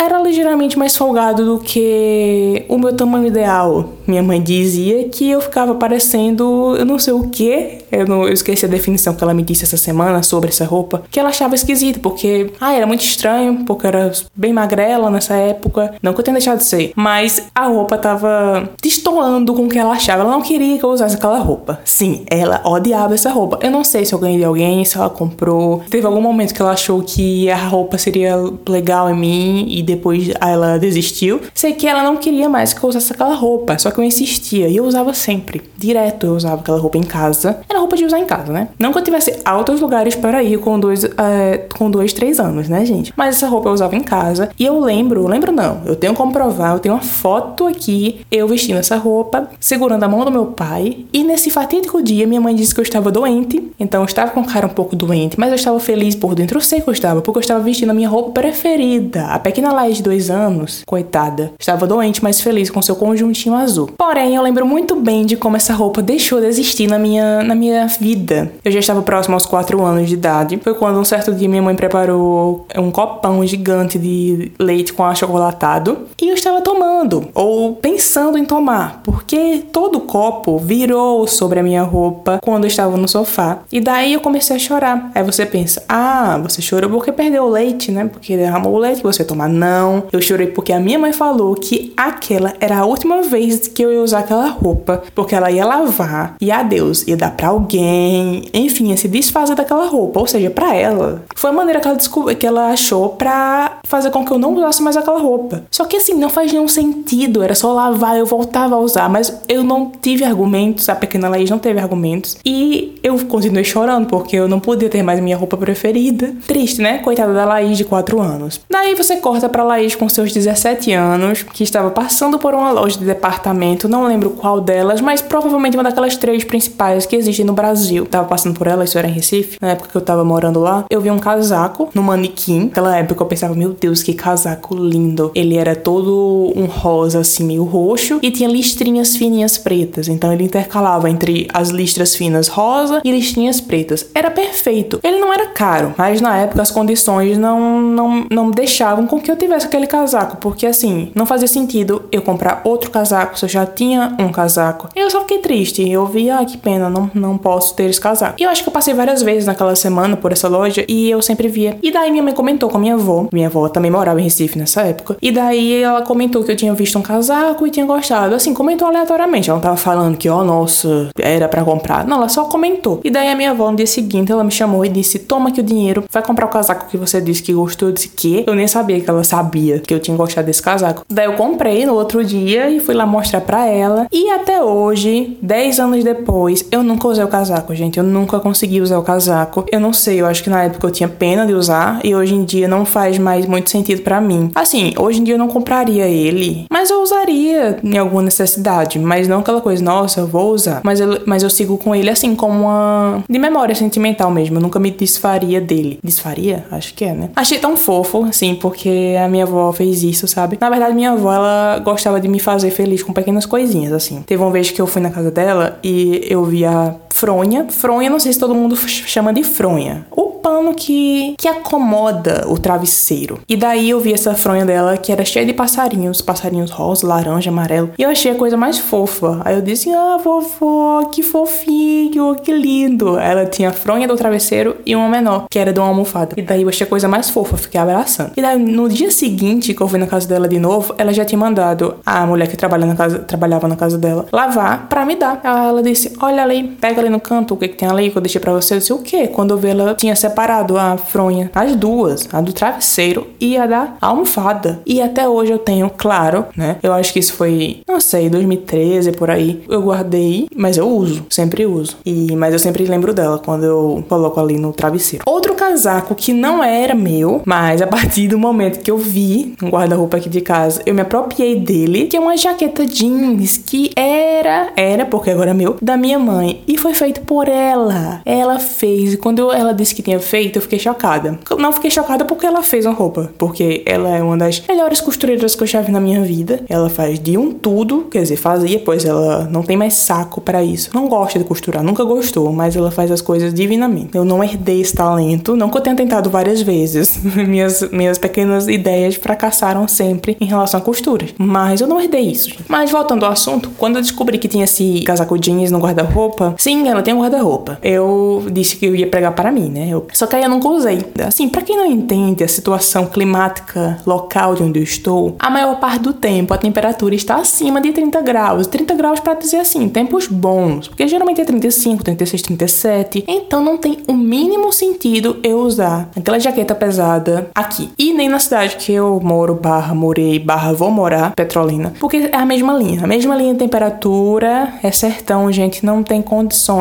Era, 0.00 0.16
ligeiramente 0.26 0.78
mais 0.78 0.96
folgado 0.96 1.44
do 1.44 1.58
que 1.58 2.64
o 2.68 2.78
meu 2.78 2.92
tamanho 2.92 3.26
ideal. 3.26 3.90
Minha 4.06 4.22
mãe 4.22 4.40
dizia 4.42 5.08
que 5.08 5.30
eu 5.30 5.40
ficava 5.40 5.74
parecendo, 5.74 6.76
eu 6.76 6.84
não 6.84 6.98
sei 6.98 7.12
o 7.12 7.28
que. 7.28 7.78
Eu, 7.90 8.06
não, 8.06 8.24
eu 8.24 8.32
esqueci 8.32 8.64
a 8.66 8.68
definição 8.68 9.14
que 9.14 9.22
ela 9.22 9.32
me 9.32 9.42
disse 9.42 9.64
essa 9.64 9.76
semana 9.76 10.22
sobre 10.22 10.50
essa 10.50 10.64
roupa. 10.64 11.04
Que 11.10 11.18
ela 11.18 11.30
achava 11.30 11.54
esquisito, 11.54 12.00
porque, 12.00 12.52
ah, 12.60 12.74
era 12.74 12.86
muito 12.86 13.02
estranho, 13.02 13.64
porque 13.64 13.86
era 13.86 14.12
bem 14.34 14.52
magrela 14.52 15.10
nessa 15.10 15.34
época. 15.34 15.94
Não 16.02 16.12
que 16.12 16.20
eu 16.20 16.24
tenha 16.24 16.34
deixado 16.34 16.58
de 16.58 16.64
ser. 16.64 16.92
Mas 16.94 17.42
a 17.54 17.66
roupa 17.66 17.96
tava 17.96 18.68
destoando 18.82 19.54
com 19.54 19.66
o 19.66 19.68
que 19.68 19.78
ela 19.78 19.92
achava. 19.92 20.22
Ela 20.22 20.30
não 20.30 20.42
queria 20.42 20.78
que 20.78 20.84
eu 20.84 20.90
usasse 20.90 21.16
aquela 21.16 21.38
roupa. 21.38 21.80
Sim, 21.84 22.24
ela 22.30 22.60
odiava 22.64 23.14
essa 23.14 23.30
roupa. 23.30 23.58
Eu 23.62 23.70
não 23.70 23.84
sei 23.84 24.04
se 24.04 24.14
eu 24.14 24.18
ganhei 24.18 24.38
de 24.38 24.44
alguém, 24.44 24.84
se 24.84 24.96
ela 24.96 25.10
comprou. 25.10 25.82
Teve 25.88 26.06
algum 26.06 26.20
momento 26.20 26.54
que 26.54 26.60
ela 26.60 26.72
achou 26.72 27.02
que 27.02 27.50
a 27.50 27.56
roupa 27.56 27.98
seria 27.98 28.36
legal 28.68 29.08
em 29.10 29.14
mim 29.14 29.66
e 29.76 29.82
depois 29.82 30.30
ela 30.40 30.78
desistiu. 30.78 31.42
Sei 31.54 31.74
que 31.74 31.86
ela 31.86 32.02
não 32.02 32.16
queria 32.16 32.48
mais 32.48 32.72
que 32.72 32.82
eu 32.82 32.88
usasse 32.88 33.12
aquela 33.12 33.34
roupa, 33.34 33.78
só 33.78 33.90
que 33.90 34.00
eu 34.00 34.04
insistia 34.04 34.68
e 34.68 34.76
eu 34.76 34.86
usava 34.86 35.12
sempre. 35.12 35.60
Direto 35.76 36.26
eu 36.26 36.34
usava 36.34 36.62
aquela 36.62 36.78
roupa 36.78 36.96
em 36.96 37.02
casa. 37.02 37.60
Era 37.68 37.78
roupa 37.78 37.94
de 37.94 38.06
usar 38.06 38.18
em 38.18 38.24
casa, 38.24 38.52
né? 38.52 38.68
Não 38.78 38.90
que 38.90 38.98
eu 38.98 39.02
tivesse 39.02 39.38
altos 39.44 39.80
lugares 39.82 40.16
para 40.16 40.42
ir 40.42 40.58
com 40.58 40.80
dois, 40.80 41.04
é, 41.04 41.66
com 41.76 41.90
dois, 41.90 42.14
três 42.14 42.40
anos, 42.40 42.70
né, 42.70 42.86
gente? 42.86 43.12
Mas 43.14 43.36
essa 43.36 43.46
roupa 43.48 43.68
eu 43.68 43.74
usava 43.74 43.94
em 43.94 44.00
casa. 44.00 44.48
E 44.58 44.64
eu 44.64 44.80
lembro, 44.80 45.26
lembro 45.26 45.52
não, 45.52 45.82
eu 45.84 45.94
tenho 45.94 46.14
como 46.14 46.32
provar, 46.32 46.72
eu 46.72 46.78
tenho 46.78 46.94
uma 46.94 47.02
foto 47.02 47.66
aqui, 47.66 48.20
eu 48.30 48.48
vestindo 48.48 48.78
essa 48.78 48.96
roupa, 48.96 49.50
segurando 49.60 50.04
a 50.04 50.08
mão 50.08 50.24
do 50.24 50.30
meu 50.30 50.46
pai. 50.46 51.04
E 51.12 51.22
nesse 51.22 51.50
fatídico 51.50 52.02
dia, 52.02 52.26
minha 52.26 52.40
mãe 52.40 52.54
disse 52.54 52.74
que 52.74 52.80
eu 52.80 52.84
estava 52.84 53.10
doente. 53.10 53.62
Então 53.78 54.00
eu 54.00 54.06
estava 54.06 54.30
com 54.30 54.42
cara 54.42 54.66
um 54.66 54.70
pouco 54.70 54.96
doente, 54.96 55.38
mas 55.38 55.50
eu 55.50 55.56
estava 55.56 55.78
feliz 55.78 56.14
por 56.14 56.34
dentro. 56.34 56.56
Eu 56.56 56.62
sei 56.62 56.80
que 56.80 56.88
eu 56.88 56.92
estava, 56.92 57.20
porque 57.20 57.38
eu 57.38 57.42
estava 57.42 57.60
vestindo 57.60 57.90
a 57.90 57.94
minha 57.94 58.08
roupa 58.08 58.30
preferida. 58.30 59.26
A 59.26 59.38
pequena 59.38 59.65
Laís 59.72 59.98
de 59.98 60.02
dois 60.02 60.30
anos, 60.30 60.82
coitada, 60.86 61.52
estava 61.58 61.86
doente, 61.86 62.22
mas 62.22 62.40
feliz 62.40 62.70
com 62.70 62.80
seu 62.82 62.96
conjuntinho 62.96 63.54
azul. 63.54 63.90
Porém, 63.96 64.34
eu 64.34 64.42
lembro 64.42 64.66
muito 64.66 64.96
bem 64.96 65.24
de 65.26 65.36
como 65.36 65.56
essa 65.56 65.74
roupa 65.74 66.02
deixou 66.02 66.40
de 66.40 66.46
existir 66.46 66.88
na 66.88 66.98
minha, 66.98 67.42
na 67.42 67.54
minha 67.54 67.86
vida. 67.86 68.52
Eu 68.64 68.72
já 68.72 68.78
estava 68.78 69.02
próximo 69.02 69.34
aos 69.34 69.46
quatro 69.46 69.84
anos 69.84 70.08
de 70.08 70.14
idade. 70.14 70.58
Foi 70.62 70.74
quando 70.74 70.98
um 70.98 71.04
certo 71.04 71.32
dia 71.32 71.48
minha 71.48 71.62
mãe 71.62 71.74
preparou 71.74 72.66
um 72.76 72.90
copão 72.90 73.44
gigante 73.46 73.98
de 73.98 74.52
leite 74.58 74.92
com 74.92 75.04
achocolatado 75.04 76.06
e 76.20 76.28
eu 76.28 76.34
estava 76.34 76.60
tomando 76.60 77.28
ou 77.34 77.74
pensando 77.74 78.38
em 78.38 78.44
tomar, 78.44 79.00
porque 79.04 79.64
todo 79.72 80.00
copo 80.00 80.58
virou 80.58 81.26
sobre 81.26 81.60
a 81.60 81.62
minha 81.62 81.82
roupa 81.82 82.38
quando 82.42 82.64
eu 82.64 82.68
estava 82.68 82.96
no 82.96 83.08
sofá. 83.08 83.58
E 83.70 83.80
daí 83.80 84.14
eu 84.14 84.20
comecei 84.20 84.56
a 84.56 84.58
chorar. 84.58 85.10
Aí 85.14 85.22
você 85.22 85.44
pensa: 85.44 85.82
"Ah, 85.88 86.38
você 86.42 86.60
chorou 86.62 86.90
porque 86.90 87.12
perdeu 87.12 87.44
o 87.44 87.50
leite, 87.50 87.90
né? 87.92 88.06
Porque 88.06 88.36
derramou 88.36 88.74
o 88.74 88.78
leite 88.78 88.98
que 88.98 89.02
você 89.06 89.24
tomar". 89.24 89.48
Não, 89.56 90.04
eu 90.12 90.20
chorei 90.20 90.48
porque 90.48 90.72
a 90.72 90.80
minha 90.80 90.98
mãe 90.98 91.12
falou 91.12 91.54
que 91.54 91.92
aquela 91.96 92.52
era 92.60 92.78
a 92.78 92.84
última 92.84 93.22
vez 93.22 93.68
que 93.68 93.82
eu 93.82 93.92
ia 93.92 94.02
usar 94.02 94.20
aquela 94.20 94.48
roupa, 94.48 95.02
porque 95.14 95.34
ela 95.34 95.50
ia 95.50 95.64
lavar 95.64 96.36
e 96.40 96.50
adeus, 96.50 97.06
ia 97.06 97.16
dar 97.16 97.30
para 97.30 97.48
alguém, 97.48 98.44
enfim, 98.52 98.90
ia 98.90 98.96
se 98.96 99.08
desfazer 99.08 99.54
daquela 99.54 99.86
roupa, 99.86 100.20
ou 100.20 100.26
seja, 100.26 100.50
para 100.50 100.74
ela. 100.74 101.24
Foi 101.34 101.50
a 101.50 101.52
maneira 101.52 101.80
que 101.80 101.88
ela 101.88 101.96
que 102.38 102.46
ela 102.46 102.70
achou 102.70 103.10
para 103.10 103.78
fazer 103.84 104.10
com 104.10 104.24
que 104.24 104.32
eu 104.32 104.38
não 104.38 104.54
usasse 104.54 104.82
mais 104.82 104.96
aquela 104.96 105.18
roupa. 105.18 105.64
Só 105.70 105.84
que 105.84 105.96
assim, 105.96 106.14
não 106.14 106.28
faz 106.28 106.52
nenhum 106.52 106.68
sentido, 106.68 107.42
era 107.42 107.54
só 107.54 107.72
lavar, 107.72 108.16
eu 108.18 108.26
voltava 108.26 108.74
a 108.74 108.78
usar, 108.78 109.08
mas 109.08 109.40
eu 109.48 109.62
não 109.62 109.90
tive 110.00 110.24
argumentos, 110.24 110.88
a 110.88 110.94
pequena 110.94 111.28
Laís 111.28 111.50
não 111.50 111.58
teve 111.58 111.80
argumentos, 111.80 112.36
e 112.44 112.98
eu 113.02 113.18
continuei 113.26 113.64
chorando 113.64 114.06
porque 114.06 114.36
eu 114.36 114.48
não 114.48 114.60
podia 114.60 114.88
ter 114.88 115.02
mais 115.02 115.20
minha 115.20 115.36
roupa 115.36 115.56
preferida. 115.56 116.34
Triste, 116.46 116.80
né? 116.80 116.98
Coitada 116.98 117.32
da 117.32 117.44
Laís 117.44 117.76
de 117.76 117.84
4 117.84 118.20
anos. 118.20 118.60
Daí 118.70 118.94
você 118.94 119.16
corta 119.16 119.45
para 119.48 119.64
Laís 119.64 119.94
com 119.94 120.08
seus 120.08 120.32
17 120.32 120.92
anos, 120.92 121.42
que 121.42 121.62
estava 121.62 121.90
passando 121.90 122.38
por 122.38 122.54
uma 122.54 122.70
loja 122.70 122.98
de 122.98 123.04
departamento, 123.04 123.88
não 123.88 124.06
lembro 124.06 124.30
qual 124.30 124.60
delas, 124.60 125.00
mas 125.00 125.20
provavelmente 125.22 125.76
uma 125.76 125.84
daquelas 125.84 126.16
três 126.16 126.44
principais 126.44 127.06
que 127.06 127.16
existem 127.16 127.44
no 127.44 127.52
Brasil. 127.52 128.06
Tava 128.06 128.26
passando 128.26 128.56
por 128.56 128.66
ela, 128.66 128.84
isso 128.84 128.98
era 128.98 129.08
em 129.08 129.12
Recife, 129.12 129.58
na 129.60 129.70
época 129.70 129.88
que 129.90 129.96
eu 129.96 130.00
tava 130.00 130.24
morando 130.24 130.60
lá. 130.60 130.84
Eu 130.90 131.00
vi 131.00 131.10
um 131.10 131.18
casaco 131.18 131.88
no 131.94 132.02
manequim. 132.02 132.64
Naquela 132.64 132.96
época 132.96 133.22
eu 133.22 133.26
pensava, 133.26 133.54
meu 133.54 133.72
Deus, 133.72 134.02
que 134.02 134.14
casaco 134.14 134.74
lindo. 134.74 135.30
Ele 135.34 135.56
era 135.56 135.74
todo 135.74 136.52
um 136.56 136.66
rosa, 136.66 137.20
assim, 137.20 137.44
meio 137.44 137.64
roxo, 137.64 138.18
e 138.22 138.30
tinha 138.30 138.48
listrinhas 138.48 139.16
fininhas 139.16 139.58
pretas. 139.58 140.08
Então 140.08 140.32
ele 140.32 140.44
intercalava 140.44 141.10
entre 141.10 141.46
as 141.52 141.70
listras 141.70 142.14
finas 142.14 142.48
rosa 142.48 143.00
e 143.04 143.10
listrinhas 143.10 143.60
pretas. 143.60 144.06
Era 144.14 144.30
perfeito. 144.30 145.00
Ele 145.02 145.18
não 145.18 145.32
era 145.32 145.46
caro, 145.46 145.94
mas 145.96 146.20
na 146.20 146.36
época 146.36 146.62
as 146.62 146.70
condições 146.70 147.38
não, 147.38 147.80
não, 147.80 148.26
não 148.30 148.50
deixavam 148.50 149.06
com 149.06 149.20
que 149.20 149.30
eu 149.30 149.35
tivesse 149.36 149.66
aquele 149.66 149.86
casaco, 149.86 150.36
porque 150.38 150.66
assim, 150.66 151.10
não 151.14 151.26
fazia 151.26 151.48
sentido 151.48 152.04
eu 152.10 152.22
comprar 152.22 152.60
outro 152.64 152.90
casaco 152.90 153.38
se 153.38 153.44
eu 153.44 153.48
já 153.48 153.66
tinha 153.66 154.14
um 154.18 154.30
casaco. 154.30 154.88
Eu 154.94 155.10
só 155.10 155.20
fiquei 155.20 155.38
triste. 155.38 155.88
Eu 155.88 156.06
vi, 156.06 156.30
ah, 156.30 156.44
que 156.44 156.56
pena, 156.56 156.88
não, 156.88 157.10
não 157.14 157.38
posso 157.38 157.74
ter 157.74 157.84
esse 157.84 158.00
casaco. 158.00 158.36
E 158.38 158.42
eu 158.42 158.50
acho 158.50 158.62
que 158.62 158.68
eu 158.68 158.72
passei 158.72 158.94
várias 158.94 159.22
vezes 159.22 159.46
naquela 159.46 159.74
semana 159.76 160.16
por 160.16 160.32
essa 160.32 160.48
loja 160.48 160.84
e 160.88 161.10
eu 161.10 161.20
sempre 161.22 161.48
via. 161.48 161.78
E 161.82 161.90
daí 161.90 162.10
minha 162.10 162.22
mãe 162.22 162.34
comentou 162.34 162.68
com 162.68 162.76
a 162.76 162.80
minha 162.80 162.94
avó. 162.94 163.28
Minha 163.32 163.48
avó 163.48 163.68
também 163.68 163.90
morava 163.90 164.20
em 164.20 164.24
Recife 164.24 164.58
nessa 164.58 164.82
época. 164.82 165.16
E 165.20 165.30
daí 165.30 165.82
ela 165.82 166.02
comentou 166.02 166.42
que 166.44 166.52
eu 166.52 166.56
tinha 166.56 166.74
visto 166.74 166.98
um 166.98 167.02
casaco 167.02 167.66
e 167.66 167.70
tinha 167.70 167.86
gostado. 167.86 168.34
Assim, 168.34 168.54
comentou 168.54 168.88
aleatoriamente. 168.88 169.50
Ela 169.50 169.58
não 169.58 169.62
tava 169.62 169.76
falando 169.76 170.16
que, 170.16 170.28
ó, 170.28 170.40
oh, 170.40 170.44
nossa, 170.44 171.10
era 171.18 171.48
para 171.48 171.64
comprar. 171.64 172.06
Não, 172.06 172.18
ela 172.18 172.28
só 172.28 172.44
comentou. 172.44 173.00
E 173.04 173.10
daí 173.10 173.28
a 173.28 173.36
minha 173.36 173.50
avó 173.50 173.70
no 173.70 173.76
dia 173.76 173.86
seguinte 173.86 174.32
ela 174.32 174.44
me 174.44 174.50
chamou 174.50 174.84
e 174.84 174.88
disse: 174.88 175.18
Toma 175.18 175.48
aqui 175.48 175.60
o 175.60 175.64
dinheiro, 175.64 176.04
vai 176.10 176.22
comprar 176.22 176.46
o 176.46 176.50
casaco 176.50 176.86
que 176.88 176.96
você 176.96 177.20
disse 177.20 177.42
que 177.42 177.52
gostou. 177.52 177.88
Eu 177.88 177.92
disse 177.92 178.08
que 178.08 178.44
eu 178.46 178.54
nem 178.54 178.66
sabia 178.66 179.00
que 179.00 179.08
ela 179.08 179.15
sabia 179.24 179.78
que 179.78 179.92
eu 179.92 180.00
tinha 180.00 180.16
gostado 180.16 180.46
desse 180.46 180.62
casaco. 180.62 181.04
Daí 181.08 181.26
eu 181.26 181.34
comprei 181.34 181.86
no 181.86 181.94
outro 181.94 182.24
dia 182.24 182.70
e 182.70 182.80
fui 182.80 182.94
lá 182.94 183.06
mostrar 183.06 183.40
pra 183.40 183.66
ela. 183.66 184.06
E 184.12 184.30
até 184.30 184.62
hoje, 184.62 185.38
10 185.42 185.80
anos 185.80 186.04
depois, 186.04 186.66
eu 186.70 186.82
nunca 186.82 187.08
usei 187.08 187.24
o 187.24 187.28
casaco, 187.28 187.74
gente. 187.74 187.98
Eu 187.98 188.04
nunca 188.04 188.38
consegui 188.40 188.80
usar 188.80 188.98
o 188.98 189.02
casaco. 189.02 189.64
Eu 189.70 189.80
não 189.80 189.92
sei, 189.92 190.20
eu 190.20 190.26
acho 190.26 190.42
que 190.42 190.50
na 190.50 190.64
época 190.64 190.86
eu 190.86 190.90
tinha 190.90 191.08
pena 191.08 191.46
de 191.46 191.54
usar 191.54 192.00
e 192.04 192.14
hoje 192.14 192.34
em 192.34 192.44
dia 192.44 192.68
não 192.68 192.84
faz 192.84 193.18
mais 193.18 193.46
muito 193.46 193.70
sentido 193.70 194.02
para 194.02 194.20
mim. 194.20 194.50
Assim, 194.54 194.92
hoje 194.98 195.20
em 195.20 195.24
dia 195.24 195.34
eu 195.34 195.38
não 195.38 195.48
compraria 195.48 196.06
ele, 196.06 196.66
mas 196.70 196.90
eu 196.90 197.02
usaria 197.02 197.78
em 197.82 197.98
alguma 197.98 198.22
necessidade, 198.22 198.98
mas 198.98 199.28
não 199.28 199.40
aquela 199.40 199.60
coisa, 199.60 199.82
nossa, 199.82 200.20
eu 200.20 200.26
vou 200.26 200.52
usar. 200.52 200.80
Mas 200.84 201.00
eu, 201.00 201.22
mas 201.26 201.42
eu 201.42 201.50
sigo 201.50 201.78
com 201.78 201.94
ele 201.94 202.10
assim, 202.10 202.34
como 202.34 202.62
uma. 202.62 203.22
de 203.28 203.38
memória 203.38 203.74
sentimental 203.74 204.30
mesmo. 204.30 204.56
Eu 204.56 204.60
nunca 204.60 204.78
me 204.78 204.90
desfaria 204.90 205.60
dele. 205.60 205.98
Desfaria? 206.02 206.64
Acho 206.70 206.94
que 206.94 207.04
é, 207.04 207.12
né? 207.12 207.30
Achei 207.36 207.58
tão 207.58 207.76
fofo, 207.76 208.24
assim, 208.24 208.54
porque 208.54 208.88
a 209.16 209.28
minha 209.28 209.44
avó 209.44 209.72
fez 209.72 210.02
isso, 210.02 210.26
sabe? 210.26 210.58
Na 210.60 210.70
verdade, 210.70 210.94
minha 210.94 211.12
avó, 211.12 211.32
ela 211.32 211.78
gostava 211.80 212.20
de 212.20 212.28
me 212.28 212.40
fazer 212.40 212.70
feliz 212.70 213.02
com 213.02 213.12
pequenas 213.12 213.46
coisinhas, 213.46 213.92
assim. 213.92 214.22
Teve 214.26 214.42
uma 214.42 214.50
vez 214.50 214.70
que 214.70 214.80
eu 214.80 214.86
fui 214.86 215.02
na 215.02 215.10
casa 215.10 215.30
dela 215.30 215.78
e 215.82 216.26
eu 216.28 216.44
vi 216.44 216.64
a 216.64 216.94
fronha. 217.16 217.66
Fronha, 217.70 218.10
não 218.10 218.20
sei 218.20 218.32
se 218.32 218.38
todo 218.38 218.54
mundo 218.54 218.76
chama 218.76 219.32
de 219.32 219.42
fronha. 219.42 220.06
O 220.10 220.26
pano 220.46 220.74
que, 220.74 221.34
que 221.38 221.48
acomoda 221.48 222.44
o 222.46 222.58
travesseiro. 222.58 223.40
E 223.48 223.56
daí 223.56 223.90
eu 223.90 223.98
vi 223.98 224.12
essa 224.12 224.34
fronha 224.34 224.64
dela 224.64 224.96
que 224.96 225.10
era 225.10 225.24
cheia 225.24 225.46
de 225.46 225.52
passarinhos, 225.52 226.20
passarinhos 226.20 226.70
rosa, 226.70 227.06
laranja, 227.06 227.50
amarelo. 227.50 227.90
E 227.98 228.02
eu 228.02 228.10
achei 228.10 228.32
a 228.32 228.34
coisa 228.34 228.56
mais 228.56 228.78
fofa. 228.78 229.40
Aí 229.44 229.56
eu 229.56 229.62
disse: 229.62 229.90
Ah, 229.90 230.18
vovó, 230.22 231.06
que 231.06 231.22
fofinho, 231.22 232.36
que 232.36 232.52
lindo. 232.52 233.18
Ela 233.18 233.46
tinha 233.46 233.70
a 233.70 233.72
fronha 233.72 234.06
do 234.06 234.14
travesseiro 234.14 234.76
e 234.84 234.94
uma 234.94 235.08
menor, 235.08 235.46
que 235.50 235.58
era 235.58 235.72
de 235.72 235.80
uma 235.80 235.88
almofada. 235.88 236.34
E 236.36 236.42
daí 236.42 236.62
eu 236.62 236.68
achei 236.68 236.86
a 236.86 236.90
coisa 236.90 237.08
mais 237.08 237.30
fofa, 237.30 237.56
fiquei 237.56 237.80
abraçando. 237.80 238.32
E 238.36 238.42
daí 238.42 238.58
no 238.58 238.88
dia 238.88 239.10
seguinte, 239.10 239.74
que 239.74 239.80
eu 239.80 239.88
fui 239.88 239.98
na 239.98 240.06
casa 240.06 240.28
dela 240.28 240.46
de 240.46 240.58
novo, 240.58 240.94
ela 240.98 241.12
já 241.12 241.24
tinha 241.24 241.38
mandado 241.38 241.96
a 242.04 242.26
mulher 242.26 242.46
que 242.46 242.56
trabalha 242.56 242.86
na 242.86 242.94
casa, 242.94 243.18
trabalhava 243.20 243.66
na 243.66 243.76
casa 243.76 243.96
dela 243.96 244.26
lavar 244.30 244.86
pra 244.88 245.04
me 245.04 245.16
dar. 245.16 245.40
Ela 245.42 245.82
disse: 245.82 246.12
Olha 246.20 246.42
ali, 246.42 246.68
pega 246.80 247.05
ali 247.06 247.10
no 247.10 247.20
canto 247.20 247.54
o 247.54 247.56
que, 247.56 247.68
que 247.68 247.76
tem 247.76 247.88
ali 247.88 248.10
que 248.10 248.18
eu 248.18 248.22
deixei 248.22 248.40
pra 248.40 248.52
você. 248.52 248.74
Eu 248.74 248.78
disse: 248.78 248.92
O 248.92 248.98
quê? 248.98 249.28
Quando 249.28 249.52
eu 249.52 249.58
vi, 249.58 249.68
ela 249.68 249.94
tinha 249.94 250.14
separado 250.14 250.76
a 250.76 250.96
fronha, 250.96 251.50
as 251.54 251.74
duas, 251.76 252.28
a 252.32 252.40
do 252.40 252.52
travesseiro 252.52 253.26
e 253.40 253.56
a 253.56 253.66
da 253.66 253.94
almofada. 254.00 254.80
E 254.84 255.00
até 255.00 255.28
hoje 255.28 255.52
eu 255.52 255.58
tenho, 255.58 255.90
claro, 255.96 256.46
né? 256.56 256.76
Eu 256.82 256.92
acho 256.92 257.12
que 257.12 257.18
isso 257.18 257.34
foi, 257.34 257.80
não 257.86 258.00
sei, 258.00 258.28
2013 258.28 259.12
por 259.12 259.30
aí. 259.30 259.62
Eu 259.68 259.82
guardei, 259.82 260.48
mas 260.54 260.76
eu 260.76 260.88
uso, 260.88 261.24
sempre 261.30 261.64
uso. 261.64 261.96
E 262.04 262.34
mas 262.36 262.52
eu 262.52 262.58
sempre 262.58 262.84
lembro 262.84 263.14
dela 263.14 263.38
quando 263.38 263.64
eu 263.64 264.04
coloco 264.08 264.40
ali 264.40 264.58
no 264.58 264.72
travesseiro. 264.72 265.24
Outro 265.26 265.54
casaco 265.54 266.14
que 266.14 266.32
não 266.32 266.62
era 266.62 266.94
meu, 266.94 267.42
mas 267.44 267.80
a 267.80 267.86
partir 267.86 268.28
do 268.28 268.38
momento 268.38 268.80
que 268.80 268.90
eu 268.90 268.98
vi 268.98 269.54
um 269.62 269.68
guarda-roupa 269.68 270.16
aqui 270.16 270.28
de 270.28 270.40
casa, 270.40 270.82
eu 270.84 270.94
me 270.94 271.00
apropriei 271.00 271.58
dele, 271.58 272.06
que 272.06 272.16
é 272.16 272.20
uma 272.20 272.36
jaqueta 272.36 272.86
jeans 272.86 273.56
que 273.56 273.90
era, 273.96 274.72
era 274.76 275.06
porque 275.06 275.30
agora 275.30 275.50
é 275.50 275.54
meu, 275.54 275.76
da 275.80 275.96
minha 275.96 276.18
mãe 276.18 276.62
e 276.66 276.76
foi 276.76 276.94
feito 276.96 277.20
por 277.20 277.46
ela. 277.48 278.22
Ela 278.24 278.58
fez. 278.58 279.14
E 279.14 279.16
quando 279.16 279.52
ela 279.52 279.72
disse 279.72 279.94
que 279.94 280.02
tinha 280.02 280.18
feito, 280.18 280.56
eu 280.56 280.62
fiquei 280.62 280.78
chocada. 280.78 281.38
Não 281.58 281.72
fiquei 281.72 281.90
chocada 281.90 282.24
porque 282.24 282.46
ela 282.46 282.62
fez 282.62 282.86
uma 282.86 282.94
roupa, 282.94 283.30
porque 283.36 283.82
ela 283.84 284.08
é 284.08 284.22
uma 284.22 284.36
das 284.36 284.62
melhores 284.66 285.00
costureiras 285.00 285.54
que 285.54 285.62
eu 285.62 285.66
já 285.66 285.80
vi 285.82 285.92
na 285.92 286.00
minha 286.00 286.22
vida. 286.22 286.64
Ela 286.68 286.88
faz 286.88 287.20
de 287.20 287.36
um 287.36 287.52
tudo, 287.52 288.06
quer 288.10 288.22
dizer, 288.22 288.36
fazia, 288.36 288.80
pois 288.80 289.04
ela 289.04 289.46
não 289.50 289.62
tem 289.62 289.76
mais 289.76 289.94
saco 289.94 290.40
para 290.40 290.62
isso. 290.64 290.90
Não 290.94 291.06
gosta 291.06 291.38
de 291.38 291.44
costurar, 291.44 291.82
nunca 291.82 292.02
gostou, 292.02 292.50
mas 292.52 292.74
ela 292.74 292.90
faz 292.90 293.10
as 293.10 293.20
coisas 293.20 293.52
divinamente. 293.52 294.16
Eu 294.16 294.24
não 294.24 294.42
herdei 294.42 294.80
esse 294.80 294.94
talento, 294.94 295.54
não 295.54 295.68
que 295.68 295.76
eu 295.76 295.82
tenha 295.82 295.96
tentado 295.96 296.30
várias 296.30 296.62
vezes. 296.62 297.20
minhas, 297.36 297.82
minhas 297.90 298.16
pequenas 298.16 298.68
ideias 298.68 299.16
fracassaram 299.16 299.86
sempre 299.86 300.36
em 300.40 300.46
relação 300.46 300.80
a 300.80 300.82
costuras. 300.82 301.34
Mas 301.36 301.80
eu 301.80 301.86
não 301.86 302.00
herdei 302.00 302.22
isso. 302.22 302.56
Mas 302.68 302.90
voltando 302.90 303.26
ao 303.26 303.32
assunto, 303.32 303.70
quando 303.76 303.96
eu 303.96 304.02
descobri 304.02 304.38
que 304.38 304.48
tinha 304.48 304.64
esse 304.64 305.02
casaco 305.02 305.38
jeans 305.38 305.70
no 305.70 305.78
guarda-roupa, 305.78 306.54
sim, 306.56 306.85
ela 306.88 307.02
tem 307.02 307.14
um 307.14 307.20
guarda-roupa. 307.20 307.78
Eu 307.82 308.44
disse 308.50 308.76
que 308.76 308.86
eu 308.86 308.94
ia 308.94 309.06
pregar 309.06 309.32
para 309.32 309.50
mim, 309.52 309.68
né? 309.68 309.88
Eu... 309.90 310.06
Só 310.12 310.26
que 310.26 310.36
aí 310.36 310.42
eu 310.42 310.48
nunca 310.48 310.68
usei. 310.68 311.04
Assim, 311.26 311.48
para 311.48 311.62
quem 311.62 311.76
não 311.76 311.86
entende 311.86 312.44
a 312.44 312.48
situação 312.48 313.06
climática 313.06 313.98
local 314.06 314.54
de 314.54 314.62
onde 314.62 314.78
eu 314.78 314.82
estou, 314.82 315.36
a 315.38 315.50
maior 315.50 315.78
parte 315.78 316.02
do 316.02 316.12
tempo 316.12 316.54
a 316.54 316.58
temperatura 316.58 317.14
está 317.14 317.36
acima 317.36 317.80
de 317.80 317.92
30 317.92 318.20
graus. 318.22 318.66
30 318.66 318.94
graus 318.94 319.20
para 319.20 319.34
dizer 319.34 319.58
assim, 319.58 319.88
tempos 319.88 320.26
bons, 320.26 320.88
porque 320.88 321.06
geralmente 321.06 321.40
é 321.40 321.44
35, 321.44 322.04
36, 322.04 322.42
37. 322.42 323.24
Então 323.26 323.62
não 323.62 323.76
tem 323.76 323.98
o 324.06 324.12
mínimo 324.12 324.72
sentido 324.72 325.38
eu 325.42 325.58
usar 325.58 326.08
aquela 326.16 326.38
jaqueta 326.38 326.74
pesada 326.74 327.50
aqui. 327.54 327.90
E 327.98 328.12
nem 328.12 328.28
na 328.28 328.38
cidade 328.38 328.76
que 328.76 328.92
eu 328.92 329.20
moro, 329.22 329.54
barra, 329.54 329.94
morei, 329.94 330.38
barra, 330.38 330.72
vou 330.72 330.90
morar, 330.90 331.34
Petrolina, 331.34 331.92
porque 331.98 332.28
é 332.32 332.36
a 332.36 332.44
mesma 332.44 332.72
linha. 332.74 333.04
A 333.04 333.06
mesma 333.06 333.34
linha 333.36 333.52
de 333.52 333.58
temperatura, 333.58 334.74
é 334.82 334.90
sertão, 334.90 335.50
gente, 335.52 335.84
não 335.84 336.02
tem 336.02 336.22
condições. 336.22 336.75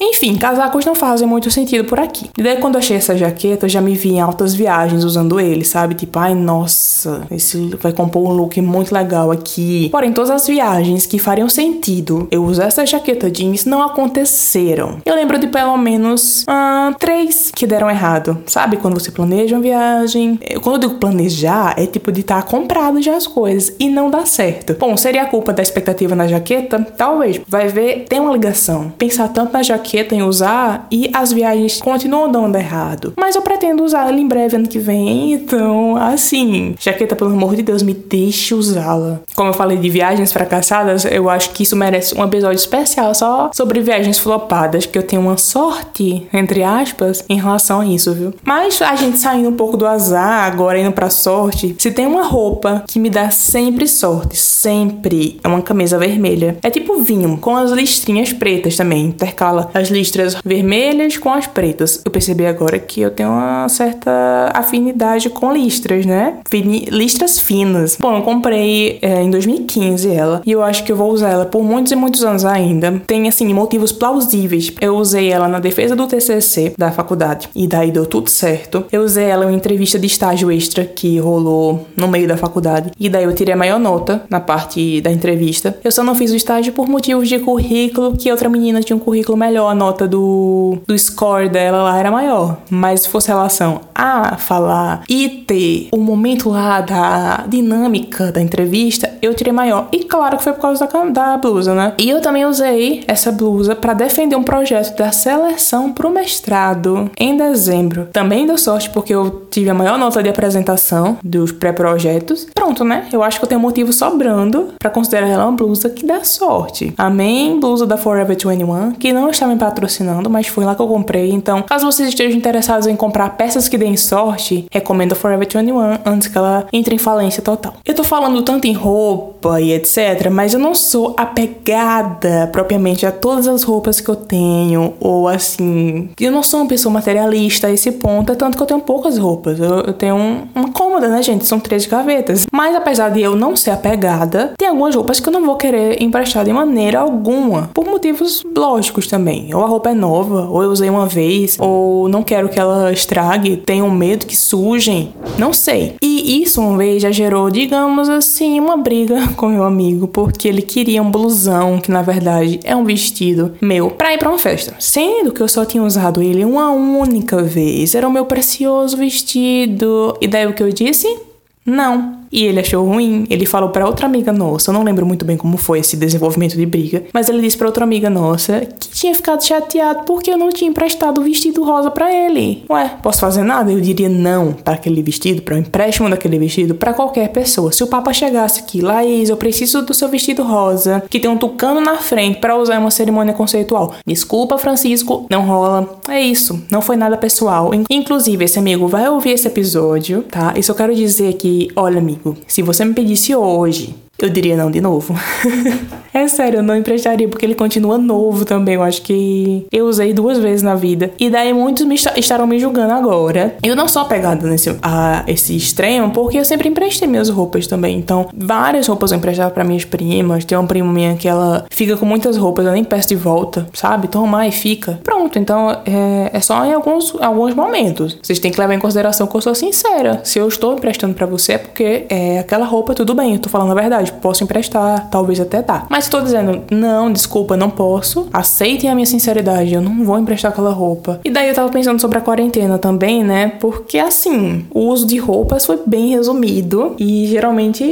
Enfim, 0.00 0.36
casacos 0.36 0.84
não 0.84 0.94
fazem 0.94 1.26
muito 1.26 1.50
sentido 1.50 1.84
por 1.84 2.00
aqui. 2.00 2.30
E 2.36 2.42
daí 2.42 2.56
quando 2.56 2.76
achei 2.76 2.96
essa 2.96 3.16
jaqueta, 3.16 3.66
eu 3.66 3.70
já 3.70 3.80
me 3.80 3.94
vi 3.94 4.10
em 4.10 4.20
altas 4.20 4.54
viagens 4.54 5.04
usando 5.04 5.38
ele, 5.38 5.64
sabe? 5.64 5.94
Tipo, 5.94 6.18
ai, 6.18 6.34
nossa, 6.34 7.22
esse 7.30 7.70
vai 7.80 7.92
compor 7.92 8.28
um 8.28 8.32
look 8.32 8.60
muito 8.60 8.92
legal 8.92 9.30
aqui. 9.30 9.88
Porém, 9.90 10.12
todas 10.12 10.30
as 10.30 10.46
viagens 10.46 11.06
que 11.06 11.18
fariam 11.18 11.48
sentido 11.48 12.26
eu 12.30 12.44
usar 12.44 12.64
essa 12.64 12.84
jaqueta 12.84 13.30
jeans 13.30 13.64
não 13.64 13.82
aconteceram. 13.82 14.98
Eu 15.04 15.14
lembro 15.14 15.38
de 15.38 15.46
pelo 15.46 15.76
menos 15.76 16.42
uh, 16.42 16.94
três 16.98 17.50
que 17.54 17.66
deram 17.66 17.90
errado 17.90 18.08
errado. 18.08 18.42
Sabe 18.46 18.76
quando 18.76 18.98
você 18.98 19.10
planeja 19.10 19.56
uma 19.56 19.62
viagem? 19.62 20.38
Quando 20.62 20.82
eu 20.82 20.88
digo 20.88 21.00
planejar, 21.00 21.74
é 21.76 21.86
tipo 21.86 22.10
de 22.10 22.20
estar 22.20 22.42
tá 22.42 22.48
comprado 22.48 23.02
já 23.02 23.16
as 23.16 23.26
coisas 23.26 23.74
e 23.78 23.88
não 23.88 24.10
dá 24.10 24.24
certo. 24.24 24.74
Bom, 24.74 24.96
seria 24.96 25.22
a 25.22 25.26
culpa 25.26 25.52
da 25.52 25.62
expectativa 25.62 26.14
na 26.14 26.26
jaqueta? 26.26 26.86
Talvez. 26.96 27.40
Vai 27.46 27.68
ver, 27.68 28.06
tem 28.08 28.20
uma 28.20 28.32
ligação. 28.32 28.92
Pensar 28.96 29.28
tanto 29.38 29.52
na 29.52 29.62
jaqueta 29.62 30.16
em 30.16 30.22
usar 30.22 30.88
e 30.90 31.08
as 31.14 31.32
viagens 31.32 31.80
continuam 31.80 32.28
dando 32.28 32.56
errado. 32.56 33.12
Mas 33.16 33.36
eu 33.36 33.42
pretendo 33.42 33.84
usar 33.84 34.08
ela 34.08 34.18
em 34.18 34.26
breve 34.26 34.56
ano 34.56 34.66
que 34.66 34.80
vem, 34.80 35.32
então, 35.32 35.96
assim, 35.96 36.74
jaqueta, 36.80 37.14
pelo 37.14 37.30
amor 37.30 37.54
de 37.54 37.62
Deus, 37.62 37.80
me 37.80 37.94
deixe 37.94 38.52
usá-la. 38.52 39.20
Como 39.36 39.50
eu 39.50 39.54
falei 39.54 39.76
de 39.76 39.88
viagens 39.88 40.32
fracassadas, 40.32 41.04
eu 41.04 41.30
acho 41.30 41.50
que 41.50 41.62
isso 41.62 41.76
merece 41.76 42.18
um 42.18 42.24
episódio 42.24 42.56
especial 42.56 43.14
só 43.14 43.50
sobre 43.54 43.80
viagens 43.80 44.18
flopadas, 44.18 44.86
que 44.86 44.98
eu 44.98 45.04
tenho 45.04 45.22
uma 45.22 45.36
sorte, 45.36 46.26
entre 46.32 46.64
aspas, 46.64 47.24
em 47.28 47.38
relação 47.38 47.82
a 47.82 47.86
isso, 47.86 48.12
viu? 48.12 48.34
Mas 48.42 48.82
a 48.82 48.96
gente 48.96 49.18
saindo 49.18 49.50
um 49.50 49.56
pouco 49.56 49.76
do 49.76 49.86
azar, 49.86 50.50
agora 50.50 50.80
indo 50.80 50.90
pra 50.90 51.10
sorte, 51.10 51.76
se 51.78 51.92
tem 51.92 52.08
uma 52.08 52.24
roupa 52.24 52.82
que 52.88 52.98
me 52.98 53.08
dá 53.08 53.30
sempre 53.30 53.86
sorte, 53.86 54.36
sempre, 54.36 55.38
é 55.44 55.46
uma 55.46 55.62
camisa 55.62 55.96
vermelha. 55.96 56.56
É 56.60 56.70
tipo 56.70 57.00
vinho, 57.02 57.38
com 57.38 57.54
as 57.54 57.70
listrinhas 57.70 58.32
pretas 58.32 58.76
também, 58.76 59.14
intercala 59.28 59.70
as 59.74 59.88
listras 59.88 60.36
vermelhas 60.44 61.16
com 61.16 61.32
as 61.32 61.46
pretas. 61.46 62.00
Eu 62.04 62.10
percebi 62.10 62.46
agora 62.46 62.78
que 62.78 63.00
eu 63.00 63.10
tenho 63.10 63.28
uma 63.30 63.68
certa 63.68 64.50
afinidade 64.54 65.28
com 65.28 65.52
listras, 65.52 66.06
né? 66.06 66.38
Fini 66.48 66.86
listras 66.90 67.38
finas. 67.38 67.96
Bom, 67.98 68.16
eu 68.16 68.22
comprei 68.22 68.98
é, 69.02 69.22
em 69.22 69.30
2015 69.30 70.10
ela 70.10 70.42
e 70.44 70.52
eu 70.52 70.62
acho 70.62 70.84
que 70.84 70.92
eu 70.92 70.96
vou 70.96 71.12
usar 71.12 71.30
ela 71.30 71.44
por 71.44 71.62
muitos 71.62 71.92
e 71.92 71.96
muitos 71.96 72.24
anos 72.24 72.44
ainda. 72.44 73.00
Tem, 73.06 73.28
assim, 73.28 73.52
motivos 73.52 73.92
plausíveis. 73.92 74.72
Eu 74.80 74.96
usei 74.96 75.30
ela 75.30 75.48
na 75.48 75.60
defesa 75.60 75.94
do 75.94 76.06
TCC 76.06 76.74
da 76.76 76.90
faculdade 76.90 77.48
e 77.54 77.66
daí 77.66 77.90
deu 77.90 78.06
tudo 78.06 78.30
certo. 78.30 78.84
Eu 78.90 79.02
usei 79.02 79.24
ela 79.24 79.44
em 79.44 79.48
uma 79.48 79.56
entrevista 79.56 79.98
de 79.98 80.06
estágio 80.06 80.50
extra 80.50 80.84
que 80.84 81.18
rolou 81.18 81.86
no 81.96 82.08
meio 82.08 82.26
da 82.26 82.36
faculdade 82.36 82.90
e 82.98 83.08
daí 83.08 83.24
eu 83.24 83.34
tirei 83.34 83.54
a 83.54 83.56
maior 83.56 83.78
nota 83.78 84.22
na 84.30 84.40
parte 84.40 85.00
da 85.00 85.10
entrevista. 85.10 85.78
Eu 85.84 85.92
só 85.92 86.02
não 86.02 86.14
fiz 86.14 86.30
o 86.30 86.36
estágio 86.36 86.72
por 86.72 86.88
motivos 86.88 87.28
de 87.28 87.38
currículo, 87.38 88.16
que 88.16 88.30
outra 88.30 88.48
menina 88.48 88.80
tinha 88.80 88.96
um 88.96 89.00
currículo 89.00 89.17
melhor, 89.36 89.70
a 89.70 89.74
nota 89.74 90.06
do, 90.06 90.78
do 90.86 90.98
score 90.98 91.48
dela 91.48 91.82
lá 91.82 91.98
era 91.98 92.10
maior. 92.10 92.58
Mas 92.70 93.02
se 93.02 93.08
fosse 93.08 93.28
relação 93.28 93.80
a 93.94 94.36
falar 94.36 95.02
e 95.08 95.28
ter 95.28 95.88
o 95.92 95.98
momento 95.98 96.50
lá 96.50 96.80
da 96.80 97.44
dinâmica 97.48 98.30
da 98.30 98.40
entrevista, 98.40 99.12
eu 99.20 99.34
tirei 99.34 99.52
maior. 99.52 99.88
E 99.92 100.04
claro 100.04 100.36
que 100.36 100.44
foi 100.44 100.52
por 100.52 100.60
causa 100.60 100.86
da, 100.86 101.04
da 101.04 101.36
blusa, 101.36 101.74
né? 101.74 101.92
E 101.98 102.08
eu 102.08 102.20
também 102.20 102.44
usei 102.44 103.04
essa 103.06 103.32
blusa 103.32 103.74
para 103.74 103.94
defender 103.94 104.36
um 104.36 104.42
projeto 104.42 104.96
da 104.96 105.10
seleção 105.12 105.92
pro 105.92 106.10
mestrado 106.10 107.10
em 107.18 107.36
dezembro. 107.36 108.08
Também 108.12 108.46
deu 108.46 108.58
sorte 108.58 108.90
porque 108.90 109.14
eu 109.14 109.46
tive 109.50 109.70
a 109.70 109.74
maior 109.74 109.98
nota 109.98 110.22
de 110.22 110.28
apresentação 110.28 111.18
dos 111.22 111.52
pré-projetos. 111.52 112.46
Pronto, 112.54 112.84
né? 112.84 113.08
Eu 113.12 113.22
acho 113.22 113.38
que 113.38 113.44
eu 113.44 113.48
tenho 113.48 113.60
motivo 113.60 113.92
sobrando 113.92 114.74
para 114.78 114.90
considerar 114.90 115.28
ela 115.28 115.46
uma 115.46 115.56
blusa 115.56 115.90
que 115.90 116.06
dá 116.06 116.22
sorte. 116.24 116.94
Amém, 116.96 117.58
blusa 117.58 117.86
da 117.86 117.96
Forever 117.96 118.36
21, 118.36 118.92
que 118.92 119.07
não 119.12 119.30
está 119.30 119.46
me 119.46 119.56
patrocinando, 119.56 120.28
mas 120.28 120.46
foi 120.46 120.64
lá 120.64 120.74
que 120.74 120.82
eu 120.82 120.88
comprei. 120.88 121.30
Então, 121.30 121.62
caso 121.62 121.86
vocês 121.86 122.08
estejam 122.08 122.36
interessados 122.36 122.86
em 122.86 122.96
comprar 122.96 123.30
peças 123.30 123.68
que 123.68 123.78
deem 123.78 123.96
sorte, 123.96 124.66
recomendo 124.70 125.12
a 125.12 125.16
Forever 125.16 125.46
21 125.46 125.98
antes 126.04 126.28
que 126.28 126.36
ela 126.36 126.66
entre 126.72 126.94
em 126.94 126.98
falência 126.98 127.42
total. 127.42 127.74
Eu 127.84 127.94
tô 127.94 128.04
falando 128.04 128.42
tanto 128.42 128.66
em 128.66 128.72
roupa 128.72 129.60
e 129.60 129.72
etc, 129.72 130.28
mas 130.30 130.54
eu 130.54 130.60
não 130.60 130.74
sou 130.74 131.14
apegada 131.16 132.48
propriamente 132.52 133.06
a 133.06 133.12
todas 133.12 133.46
as 133.46 133.62
roupas 133.62 134.00
que 134.00 134.08
eu 134.08 134.16
tenho, 134.16 134.94
ou 135.00 135.28
assim, 135.28 136.10
eu 136.20 136.32
não 136.32 136.42
sou 136.42 136.60
uma 136.60 136.68
pessoa 136.68 136.92
materialista 136.92 137.68
a 137.68 137.72
esse 137.72 137.92
ponto, 137.92 138.32
é 138.32 138.34
tanto 138.34 138.56
que 138.56 138.62
eu 138.62 138.66
tenho 138.66 138.80
poucas 138.80 139.18
roupas. 139.18 139.58
Eu, 139.58 139.80
eu 139.80 139.92
tenho 139.92 140.16
um, 140.16 140.46
uma 140.54 140.72
cômoda, 140.72 141.08
né, 141.08 141.22
gente? 141.22 141.46
São 141.46 141.60
três 141.60 141.86
gavetas. 141.86 142.46
Mas 142.52 142.74
apesar 142.74 143.10
de 143.10 143.20
eu 143.20 143.36
não 143.36 143.56
ser 143.56 143.70
apegada, 143.70 144.52
tem 144.58 144.68
algumas 144.68 144.94
roupas 144.94 145.20
que 145.20 145.28
eu 145.28 145.32
não 145.32 145.44
vou 145.44 145.56
querer 145.56 146.02
emprestar 146.02 146.44
de 146.44 146.52
maneira 146.52 147.00
alguma, 147.00 147.70
por 147.72 147.86
motivos 147.86 148.42
lógicos 148.56 148.87
também. 149.08 149.54
Ou 149.54 149.62
a 149.62 149.66
roupa 149.66 149.90
é 149.90 149.94
nova, 149.94 150.48
ou 150.48 150.62
eu 150.62 150.70
usei 150.70 150.88
uma 150.90 151.06
vez, 151.06 151.56
ou 151.58 152.08
não 152.08 152.22
quero 152.22 152.48
que 152.48 152.58
ela 152.58 152.92
estrague, 152.92 153.56
tenho 153.56 153.90
medo 153.90 154.26
que 154.26 154.36
sujem, 154.36 155.12
não 155.38 155.52
sei. 155.52 155.94
E 156.02 156.42
isso 156.42 156.60
uma 156.60 156.76
vez 156.76 157.02
já 157.02 157.10
gerou, 157.10 157.50
digamos 157.50 158.08
assim, 158.08 158.58
uma 158.60 158.76
briga 158.76 159.28
com 159.36 159.48
meu 159.48 159.64
amigo, 159.64 160.08
porque 160.08 160.48
ele 160.48 160.62
queria 160.62 161.02
um 161.02 161.10
blusão, 161.10 161.78
que 161.78 161.90
na 161.90 162.02
verdade 162.02 162.60
é 162.64 162.74
um 162.74 162.84
vestido 162.84 163.52
meu, 163.60 163.90
pra 163.90 164.12
ir 164.12 164.18
pra 164.18 164.28
uma 164.28 164.38
festa. 164.38 164.74
Sendo 164.78 165.32
que 165.32 165.40
eu 165.40 165.48
só 165.48 165.64
tinha 165.64 165.82
usado 165.82 166.22
ele 166.22 166.44
uma 166.44 166.70
única 166.70 167.42
vez. 167.42 167.94
Era 167.94 168.08
o 168.08 168.12
meu 168.12 168.26
precioso 168.26 168.96
vestido. 168.96 170.16
E 170.20 170.26
daí 170.26 170.46
o 170.46 170.52
que 170.52 170.62
eu 170.62 170.72
disse? 170.72 171.18
Não. 171.64 172.17
E 172.30 172.44
ele 172.44 172.60
achou 172.60 172.86
ruim, 172.86 173.26
ele 173.30 173.46
falou 173.46 173.70
para 173.70 173.86
outra 173.86 174.06
amiga 174.06 174.32
nossa, 174.32 174.70
eu 174.70 174.74
não 174.74 174.82
lembro 174.82 175.06
muito 175.06 175.24
bem 175.24 175.36
como 175.36 175.56
foi 175.56 175.80
esse 175.80 175.96
desenvolvimento 175.96 176.56
de 176.56 176.66
briga, 176.66 177.04
mas 177.12 177.28
ele 177.28 177.40
disse 177.40 177.56
para 177.56 177.66
outra 177.66 177.84
amiga 177.84 178.10
nossa 178.10 178.60
que 178.60 178.88
tinha 178.88 179.14
ficado 179.14 179.44
chateado 179.44 180.04
porque 180.04 180.30
eu 180.30 180.38
não 180.38 180.50
tinha 180.50 180.70
emprestado 180.70 181.20
o 181.20 181.24
vestido 181.24 181.64
rosa 181.64 181.90
para 181.90 182.12
ele. 182.12 182.64
Ué, 182.70 182.96
posso 183.02 183.20
fazer 183.20 183.42
nada? 183.42 183.72
Eu 183.72 183.80
diria 183.80 184.08
não 184.08 184.52
para 184.52 184.74
aquele 184.74 185.02
vestido, 185.02 185.42
para 185.42 185.54
o 185.54 185.58
empréstimo 185.58 186.08
daquele 186.08 186.38
vestido 186.38 186.74
para 186.74 186.92
qualquer 186.92 187.28
pessoa. 187.28 187.72
Se 187.72 187.82
o 187.82 187.86
Papa 187.86 188.12
chegasse 188.12 188.60
aqui, 188.60 188.80
Laís, 188.80 189.28
eu 189.28 189.36
preciso 189.36 189.82
do 189.82 189.94
seu 189.94 190.08
vestido 190.08 190.42
rosa, 190.42 191.02
que 191.08 191.20
tem 191.20 191.30
um 191.30 191.36
tucano 191.36 191.80
na 191.80 191.96
frente 191.96 192.38
para 192.38 192.56
usar 192.56 192.76
em 192.76 192.78
uma 192.78 192.90
cerimônia 192.90 193.34
conceitual. 193.34 193.94
Desculpa, 194.06 194.58
Francisco, 194.58 195.26
não 195.30 195.42
rola. 195.42 195.98
É 196.08 196.20
isso, 196.20 196.62
não 196.70 196.82
foi 196.82 196.96
nada 196.96 197.16
pessoal. 197.16 197.70
Inclusive, 197.90 198.44
esse 198.44 198.58
amigo 198.58 198.88
vai 198.88 199.08
ouvir 199.08 199.30
esse 199.30 199.46
episódio, 199.46 200.22
tá? 200.22 200.54
Isso 200.56 200.70
eu 200.70 200.76
quero 200.76 200.94
dizer 200.94 201.34
que, 201.34 201.68
olha, 201.76 201.98
amigo, 201.98 202.17
se 202.46 202.62
você 202.62 202.84
me 202.84 202.94
pedisse 202.94 203.34
hoje 203.34 203.94
eu 204.20 204.28
diria 204.28 204.56
não 204.56 204.68
de 204.68 204.80
novo. 204.80 205.14
é 206.12 206.26
sério, 206.26 206.58
eu 206.58 206.62
não 206.62 206.74
emprestaria 206.76 207.28
porque 207.28 207.46
ele 207.46 207.54
continua 207.54 207.96
novo 207.96 208.44
também. 208.44 208.74
Eu 208.74 208.82
acho 208.82 209.00
que 209.02 209.64
eu 209.70 209.86
usei 209.86 210.12
duas 210.12 210.38
vezes 210.38 210.60
na 210.60 210.74
vida. 210.74 211.12
E 211.20 211.30
daí 211.30 211.52
muitos 211.52 211.84
me 211.86 211.94
estarão 211.94 212.46
me 212.46 212.58
julgando 212.58 212.92
agora. 212.94 213.54
Eu 213.62 213.76
não 213.76 213.86
sou 213.86 214.02
apegada 214.02 214.44
nesse 214.48 214.76
a 214.82 215.22
esse 215.28 215.56
extremo 215.56 216.10
porque 216.10 216.36
eu 216.36 216.44
sempre 216.44 216.68
emprestei 216.68 217.06
minhas 217.06 217.28
roupas 217.28 217.68
também. 217.68 217.96
Então, 217.96 218.28
várias 218.36 218.88
roupas 218.88 219.12
eu 219.12 219.18
emprestava 219.18 219.50
para 219.52 219.62
minhas 219.62 219.84
primas. 219.84 220.44
Tem 220.44 220.58
uma 220.58 220.66
prima 220.66 220.92
minha 220.92 221.14
que 221.14 221.28
ela 221.28 221.64
fica 221.70 221.96
com 221.96 222.04
muitas 222.04 222.36
roupas, 222.36 222.66
eu 222.66 222.72
nem 222.72 222.82
peço 222.82 223.08
de 223.08 223.16
volta, 223.16 223.68
sabe? 223.72 224.08
Toma 224.08 224.48
e 224.48 224.50
fica. 224.52 224.98
Pronto, 225.04 225.38
então 225.38 225.70
é, 225.86 226.30
é 226.32 226.40
só 226.40 226.64
em 226.64 226.72
alguns, 226.72 227.14
alguns 227.20 227.54
momentos. 227.54 228.18
Vocês 228.20 228.40
têm 228.40 228.50
que 228.50 228.60
levar 228.60 228.74
em 228.74 228.80
consideração 228.80 229.28
que 229.28 229.36
eu 229.36 229.40
sou 229.40 229.54
sincera. 229.54 230.20
Se 230.24 230.40
eu 230.40 230.48
estou 230.48 230.74
emprestando 230.74 231.14
para 231.14 231.26
você 231.26 231.52
é 231.52 231.58
porque 231.58 232.06
é 232.08 232.40
aquela 232.40 232.66
roupa, 232.66 232.94
tudo 232.94 233.14
bem, 233.14 233.34
eu 233.34 233.38
tô 233.38 233.48
falando 233.48 233.70
a 233.70 233.74
verdade 233.74 234.07
posso 234.10 234.44
emprestar, 234.44 235.08
talvez 235.10 235.40
até 235.40 235.62
dá. 235.62 235.86
Mas 235.88 236.04
estou 236.04 236.20
dizendo, 236.20 236.62
não, 236.70 237.12
desculpa, 237.12 237.56
não 237.56 237.70
posso. 237.70 238.28
Aceitem 238.32 238.90
a 238.90 238.94
minha 238.94 239.06
sinceridade, 239.06 239.74
eu 239.74 239.80
não 239.80 240.04
vou 240.04 240.18
emprestar 240.18 240.50
aquela 240.50 240.72
roupa. 240.72 241.20
E 241.24 241.30
daí 241.30 241.48
eu 241.48 241.54
tava 241.54 241.68
pensando 241.70 242.00
sobre 242.00 242.18
a 242.18 242.20
quarentena 242.20 242.78
também, 242.78 243.24
né? 243.24 243.52
Porque 243.60 243.98
assim, 243.98 244.66
o 244.70 244.80
uso 244.80 245.06
de 245.06 245.18
roupas 245.18 245.66
foi 245.66 245.80
bem 245.86 246.10
resumido 246.10 246.94
e 246.98 247.26
geralmente 247.26 247.84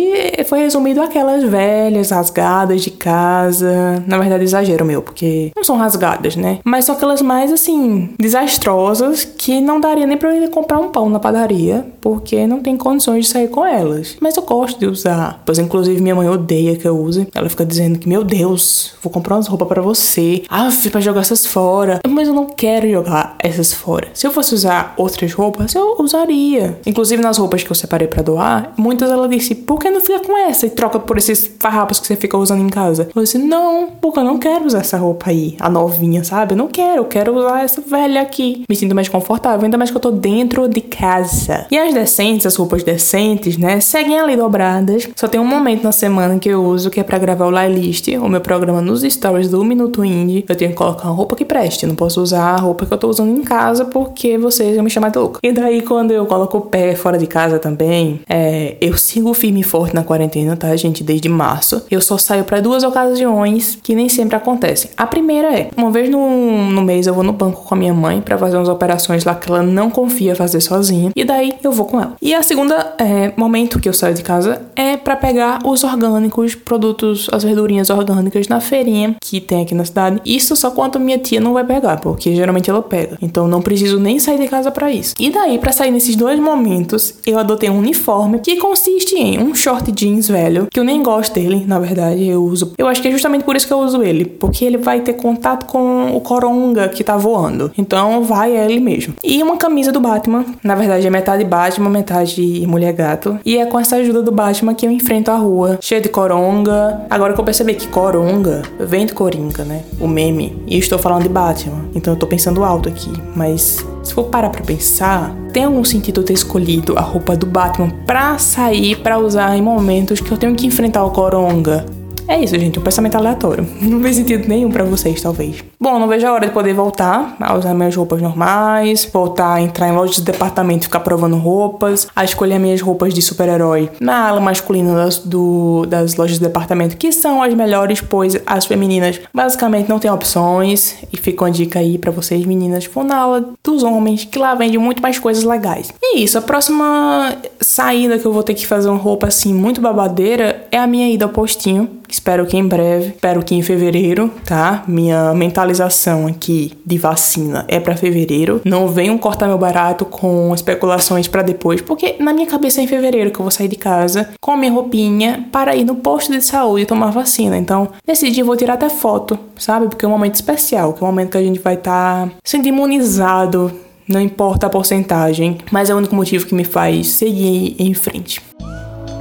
foi 0.46 0.61
resumido 0.61 1.00
aquelas 1.00 1.42
velhas, 1.44 2.11
rasgadas 2.11 2.82
de 2.82 2.90
casa. 2.90 4.02
Na 4.06 4.18
verdade, 4.18 4.44
exagero 4.44 4.85
meu, 4.85 5.02
porque 5.02 5.52
não 5.54 5.64
são 5.64 5.76
rasgadas, 5.76 6.37
né? 6.37 6.58
Mas 6.64 6.85
são 6.85 6.94
aquelas 6.94 7.23
mais 7.23 7.52
assim, 7.52 8.11
desastrosas 8.18 9.25
que 9.25 9.61
não 9.61 9.80
daria 9.80 10.06
nem 10.06 10.16
pra 10.16 10.35
eu 10.35 10.50
comprar 10.50 10.78
um 10.78 10.88
pão 10.88 11.08
na 11.08 11.18
padaria, 11.18 11.87
porque 12.00 12.46
não 12.46 12.61
tem 12.61 12.76
condições 12.76 13.26
de 13.26 13.30
sair 13.32 13.49
com 13.49 13.64
elas. 13.64 14.16
Mas 14.20 14.37
eu 14.37 14.42
gosto 14.42 14.78
de 14.78 14.87
usar. 14.87 15.42
Pois, 15.44 15.58
inclusive, 15.58 16.00
minha 16.06 16.14
mãe 16.14 16.28
odeia 16.28 16.76
que 16.76 16.86
eu 16.86 16.96
use. 16.96 17.26
Ela 17.34 17.48
fica 17.48 17.66
dizendo 17.66 17.98
que, 17.98 18.08
meu 18.08 18.22
Deus, 18.22 18.94
vou 19.02 19.12
comprar 19.12 19.34
umas 19.34 19.48
roupas 19.48 19.66
para 19.66 19.82
você. 19.82 20.44
Ah, 20.48 20.68
pra 20.92 21.00
jogar 21.00 21.22
essas 21.22 21.44
fora. 21.44 21.98
Mas 22.08 22.28
eu 22.28 22.34
não 22.34 22.46
quero 22.46 22.88
jogar 22.88 23.34
essas 23.40 23.72
fora. 23.72 24.08
Se 24.14 24.25
eu 24.26 24.30
fosse 24.30 24.54
usar 24.54 24.94
outras 24.96 25.32
roupas, 25.32 25.75
eu 25.75 25.96
usaria. 25.98 26.78
Inclusive 26.86 27.20
nas 27.20 27.38
roupas 27.38 27.64
que 27.64 27.70
eu 27.70 27.75
separei 27.75 28.06
para 28.06 28.22
doar, 28.22 28.72
muitas 28.76 29.10
ela 29.10 29.28
disse, 29.28 29.54
por 29.54 29.80
que 29.80 29.90
não 29.90 30.00
fica 30.00 30.20
com 30.20 30.38
essa 30.38 30.66
e 30.66 30.70
troca 30.70 31.00
por 31.00 31.18
esses 31.18 31.50
farrapos 31.58 31.98
que 31.98 32.06
você 32.06 32.14
fica 32.14 32.38
usando 32.38 32.62
em 32.62 32.68
casa? 32.68 33.08
Eu 33.14 33.22
disse, 33.22 33.38
não, 33.38 33.90
porque 34.00 34.20
eu 34.20 34.25
não 34.25 34.38
quero 34.38 34.64
usar 34.64 34.80
essa 34.80 34.96
roupa 34.96 35.30
aí, 35.30 35.56
a 35.58 35.68
novinha, 35.68 36.22
sabe? 36.22 36.54
Eu 36.54 36.58
não 36.58 36.68
quero, 36.68 37.00
eu 37.00 37.04
quero 37.06 37.36
usar 37.36 37.64
essa 37.64 37.80
velha 37.80 38.22
aqui. 38.22 38.64
Me 38.68 38.76
sinto 38.76 38.94
mais 38.94 39.08
confortável, 39.08 39.64
ainda 39.64 39.76
mais 39.76 39.90
que 39.90 39.96
eu 39.96 40.00
tô 40.00 40.12
dentro 40.12 40.68
de 40.68 40.80
casa. 40.80 41.66
E 41.68 41.76
as 41.76 41.92
decentes, 41.92 42.46
as 42.46 42.54
roupas 42.54 42.84
decentes, 42.84 43.56
né, 43.56 43.80
seguem 43.80 44.20
ali 44.20 44.36
dobradas. 44.36 45.08
Só 45.16 45.26
tem 45.26 45.40
um 45.40 45.44
momento 45.44 45.82
na 45.82 45.92
semana 45.97 46.38
que 46.38 46.49
eu 46.49 46.62
uso, 46.62 46.91
que 46.91 47.00
é 47.00 47.03
para 47.03 47.19
gravar 47.19 47.47
o 47.47 47.50
Lylist, 47.50 48.09
o 48.09 48.29
meu 48.29 48.41
programa 48.41 48.81
nos 48.81 49.03
stories 49.03 49.49
do 49.49 49.65
Minuto 49.65 50.05
Indie. 50.05 50.45
Eu 50.49 50.55
tenho 50.55 50.71
que 50.71 50.76
colocar 50.76 51.09
uma 51.09 51.15
roupa 51.15 51.35
que 51.35 51.45
preste. 51.45 51.83
Eu 51.83 51.88
não 51.88 51.97
posso 51.97 52.21
usar 52.23 52.55
a 52.55 52.57
roupa 52.57 52.87
que 52.87 52.93
eu 52.93 52.99
tô 52.99 53.09
usando 53.09 53.31
em 53.31 53.43
casa 53.43 53.85
porque 53.87 54.37
vocês 54.38 54.75
vão 54.75 54.85
me 54.85 54.91
chamar 54.91 55.11
de 55.11 55.19
louca. 55.19 55.41
E 55.43 55.53
daí, 55.53 55.83
quando 55.83 56.11
eu 56.12 56.26
coloco 56.26 56.59
o 56.59 56.61
pé 56.61 56.95
fora 56.95 57.19
de 57.19 57.26
casa 57.26 57.59
também, 57.59 58.21
é, 58.29 58.76
eu 58.81 58.97
sigo 58.97 59.33
firme 59.35 59.61
e 59.61 59.65
forte 59.65 59.95
na 59.95 60.05
quarentena, 60.05 60.57
tá, 60.57 60.75
gente? 60.76 61.03
Desde 61.03 61.29
março. 61.29 61.83
Eu 61.91 62.00
só 62.00 62.19
saio 62.19 62.45
para 62.45 62.61
duas 62.61 62.85
ocasiões 62.85 63.79
que 63.83 63.95
nem 63.95 64.09
sempre 64.09 64.37
acontecem. 64.37 64.91
A 64.97 65.07
primeira 65.07 65.59
é, 65.59 65.71
uma 65.76 65.91
vez 65.91 66.11
no, 66.11 66.71
no 66.71 66.83
mês 66.83 67.07
eu 67.07 67.15
vou 67.15 67.25
no 67.25 67.33
banco 67.33 67.65
com 67.65 67.75
a 67.75 67.79
minha 67.79 67.95
mãe 67.95 68.21
para 68.21 68.37
fazer 68.37 68.57
umas 68.57 68.69
operações 68.69 69.25
lá 69.25 69.35
que 69.35 69.50
ela 69.50 69.62
não 69.62 69.91
confia 69.91 70.37
fazer 70.37 70.61
sozinha. 70.61 71.11
E 71.17 71.25
daí 71.25 71.55
eu 71.62 71.73
vou 71.73 71.87
com 71.87 72.00
ela. 72.00 72.15
E 72.21 72.35
a 72.35 72.43
segunda 72.43 72.95
é, 72.99 73.33
momento 73.37 73.81
que 73.81 73.88
eu 73.88 73.95
saio 73.95 74.15
de 74.15 74.23
casa 74.23 74.62
é 74.75 74.97
para 74.97 75.17
pegar 75.17 75.61
os 75.65 75.83
orgânicos, 75.87 76.55
produtos, 76.55 77.28
as 77.33 77.45
verdurinhas 77.45 77.90
orgânicas 77.90 78.49
na 78.49 78.61
feirinha 78.61 79.16
que 79.21 79.40
tem 79.40 79.62
aqui 79.62 79.75
na 79.75 79.85
cidade. 79.85 80.21
Isso 80.25 80.57
só 80.57 80.71
quando 80.71 81.00
minha 81.00 81.19
tia 81.19 81.40
não 81.40 81.52
vai 81.52 81.64
pegar, 81.64 82.00
porque 82.00 82.35
geralmente 82.35 82.69
ela 82.69 82.83
pega. 82.83 83.16
Então 83.23 83.49
não 83.49 83.62
preciso 83.62 83.99
nem 83.99 84.19
sair 84.19 84.38
de 84.38 84.49
casa 84.49 84.71
para 84.71 84.90
isso. 84.90 85.14
E 85.19 85.31
daí, 85.31 85.59
para 85.59 85.73
sair 85.73 85.90
nesses 85.90 86.16
dois 86.16 86.38
momentos, 86.38 87.14
eu 87.26 87.38
adotei 87.38 87.71
um 87.71 87.78
uniforme 87.78 88.38
que 88.38 88.57
consiste 88.57 89.14
em 89.14 89.38
um 89.38 89.55
short 89.55 89.90
jeans 89.93 90.28
velho, 90.28 90.66
que 90.71 90.78
eu 90.78 90.85
nem 90.85 91.02
gosto 91.02 91.35
dele, 91.35 91.64
na 91.66 91.78
verdade, 91.78 92.26
eu 92.26 92.43
uso. 92.43 92.73
Eu 92.76 92.87
acho 92.87 93.00
que 93.00 93.09
é 93.09 93.11
justamente 93.11 93.45
por 93.45 93.57
isso 93.57 93.66
que 93.66 93.73
eu 93.73 93.78
uso 93.78 94.02
ele, 94.02 94.25
porque 94.25 94.64
ele 94.64 94.78
vai 94.78 95.00
ter 95.00 95.14
contato 95.14 95.66
com 95.66 96.16
o 96.16 96.21
coronga 96.21 96.88
que 96.88 97.05
tá 97.05 97.16
voando. 97.16 97.71
Então 97.76 98.23
vai 98.23 98.57
ele 98.57 98.81
mesmo. 98.81 99.14
E 99.23 99.43
uma 99.43 99.57
camisa 99.57 99.93
do 99.93 100.00
Batman, 100.00 100.45
na 100.62 100.75
verdade 100.75 101.07
é 101.07 101.11
metade 101.11 101.45
Batman, 101.45 101.90
metade 101.90 102.66
mulher 102.66 102.93
gato. 102.93 103.38
E 103.45 103.57
é 103.59 103.66
com 103.66 103.78
essa 103.78 103.97
ajuda 103.97 104.23
do 104.23 104.33
Batman 104.33 104.75
que 104.75 104.87
eu 104.87 104.90
enfrento 104.90 105.31
a 105.31 105.37
rua, 105.37 105.75
cheia 105.80 106.00
de 106.00 106.09
coronga. 106.09 107.02
Agora 107.11 107.33
que 107.33 107.40
eu 107.40 107.45
percebi 107.45 107.75
que 107.75 107.88
coronga 107.88 108.62
vem 108.78 109.06
de 109.06 109.12
coringa, 109.12 109.64
né? 109.64 109.83
O 110.00 110.06
meme. 110.06 110.62
E 110.66 110.75
eu 110.75 110.80
estou 110.80 110.99
falando 110.99 111.23
de 111.23 111.28
Batman. 111.28 111.87
Então 111.95 112.14
eu 112.14 112.18
tô 112.18 112.26
pensando 112.26 112.64
alto 112.64 112.88
aqui. 112.88 113.12
Mas 113.35 113.85
se 114.02 114.14
for 114.14 114.25
parar 114.25 114.50
pra 114.50 114.62
pensar, 114.62 115.35
tem 115.52 115.64
algum 115.64 115.85
sentido 115.85 116.21
eu 116.21 116.25
ter 116.25 116.33
escolhido 116.33 116.99
a 116.99 117.00
roupa 117.00 117.37
do 117.37 117.47
Batman 117.47 117.90
pra 118.06 118.38
sair, 118.38 118.97
pra 118.97 119.18
usar 119.18 119.56
em 119.56 119.62
momentos 119.62 120.21
que 120.21 120.30
eu 120.30 120.38
tenho 120.38 120.54
que 120.54 120.66
enfrentar 120.66 121.04
o 121.04 121.11
coronga? 121.11 121.85
É 122.28 122.40
isso, 122.40 122.59
gente, 122.59 122.78
um 122.78 122.83
pensamento 122.83 123.16
aleatório. 123.16 123.66
Não 123.80 124.00
fez 124.00 124.16
sentido 124.16 124.49
nenhum 124.49 124.71
para 124.71 124.85
vocês, 124.85 125.21
talvez. 125.21 125.64
Bom, 125.78 125.99
não 125.99 126.09
vejo 126.09 126.26
a 126.26 126.33
hora 126.33 126.47
de 126.47 126.52
poder 126.52 126.75
voltar 126.75 127.37
a 127.38 127.56
usar 127.56 127.73
minhas 127.73 127.95
roupas 127.95 128.21
normais, 128.21 129.09
voltar 129.12 129.54
a 129.54 129.61
entrar 129.61 129.88
em 129.88 129.92
lojas 129.92 130.16
de 130.16 130.23
departamento 130.23 130.85
ficar 130.85 131.00
provando 131.00 131.37
roupas, 131.37 132.09
a 132.16 132.25
escolher 132.25 132.59
minhas 132.59 132.80
roupas 132.80 133.14
de 133.14 133.23
super-herói 133.23 133.90
na 134.00 134.28
ala 134.28 134.40
masculina 134.40 134.95
das, 134.95 135.18
do, 135.18 135.87
das 135.87 136.16
lojas 136.16 136.38
de 136.38 136.45
departamento, 136.45 136.97
que 136.97 137.12
são 137.12 137.42
as 137.42 137.54
melhores, 137.54 138.00
pois 138.00 138.40
as 138.47 138.66
femininas 138.66 139.21
basicamente 139.33 139.88
não 139.88 139.99
têm 139.99 140.11
opções. 140.11 140.97
E 141.12 141.16
fica 141.16 141.45
uma 141.45 141.50
dica 141.50 141.78
aí 141.78 141.99
para 141.99 142.11
vocês, 142.11 142.45
meninas, 142.45 142.87
vão 142.87 143.04
na 143.04 143.18
ala 143.18 143.50
dos 143.62 143.83
homens, 143.83 144.25
que 144.25 144.38
lá 144.38 144.54
vende 144.54 144.78
muito 144.78 145.00
mais 145.00 145.18
coisas 145.18 145.45
legais. 145.45 145.92
E 146.02 146.25
isso, 146.25 146.38
a 146.38 146.42
próxima 146.42 147.37
saída 147.61 148.18
que 148.18 148.26
eu 148.26 148.33
vou 148.33 148.42
ter 148.42 148.54
que 148.54 148.66
fazer 148.66 148.88
uma 148.88 148.99
roupa 148.99 149.28
assim 149.28 149.54
muito 149.54 149.80
babadeira 149.80 150.66
é 150.73 150.78
a 150.78 150.87
minha 150.87 151.09
ida 151.09 151.25
ao 151.25 151.30
postinho 151.30 151.88
Espero 152.08 152.46
que 152.46 152.56
em 152.56 152.66
breve, 152.66 153.08
espero 153.08 153.42
que 153.42 153.54
em 153.54 153.62
fevereiro, 153.62 154.30
tá? 154.44 154.84
Minha 154.86 155.34
mentalização 155.34 156.26
aqui 156.26 156.72
de 156.84 156.98
vacina 156.98 157.64
é 157.68 157.80
para 157.80 157.96
fevereiro. 157.96 158.60
Não 158.64 158.88
venham 158.88 159.18
cortar 159.18 159.46
meu 159.46 159.58
barato 159.58 160.04
com 160.04 160.54
especulações 160.54 161.28
para 161.28 161.42
depois, 161.42 161.80
porque 161.80 162.16
na 162.20 162.32
minha 162.32 162.46
cabeça 162.46 162.80
é 162.80 162.84
em 162.84 162.86
fevereiro 162.86 163.30
que 163.30 163.38
eu 163.38 163.44
vou 163.44 163.50
sair 163.50 163.68
de 163.68 163.76
casa 163.76 164.30
com 164.40 164.52
a 164.52 164.56
minha 164.56 164.72
roupinha 164.72 165.46
para 165.50 165.75
ir 165.75 165.84
no 165.84 165.96
posto 165.96 166.32
de 166.32 166.40
saúde 166.40 166.86
tomar 166.86 167.10
vacina. 167.10 167.56
Então, 167.56 167.88
nesse 168.06 168.30
dia 168.30 168.42
eu 168.42 168.46
vou 168.46 168.56
tirar 168.56 168.75
até 168.75 168.88
foto, 168.88 169.38
sabe? 169.56 169.86
Porque 169.88 170.04
é 170.04 170.08
um 170.08 170.12
momento 170.12 170.34
especial, 170.34 170.92
que 170.92 171.02
é 171.02 171.04
um 171.04 171.10
momento 171.10 171.30
que 171.30 171.38
a 171.38 171.42
gente 171.42 171.60
vai 171.60 171.75
estar 171.75 172.26
tá 172.26 172.32
sendo 172.44 172.66
imunizado, 172.68 173.72
não 174.08 174.20
importa 174.20 174.66
a 174.66 174.70
porcentagem, 174.70 175.58
mas 175.70 175.90
é 175.90 175.94
o 175.94 175.98
único 175.98 176.14
motivo 176.14 176.46
que 176.46 176.54
me 176.54 176.64
faz 176.64 177.08
seguir 177.08 177.75
em 177.78 177.92
frente. 177.92 178.40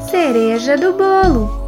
Cereja 0.09 0.77
do 0.77 0.93
bolo. 0.93 1.64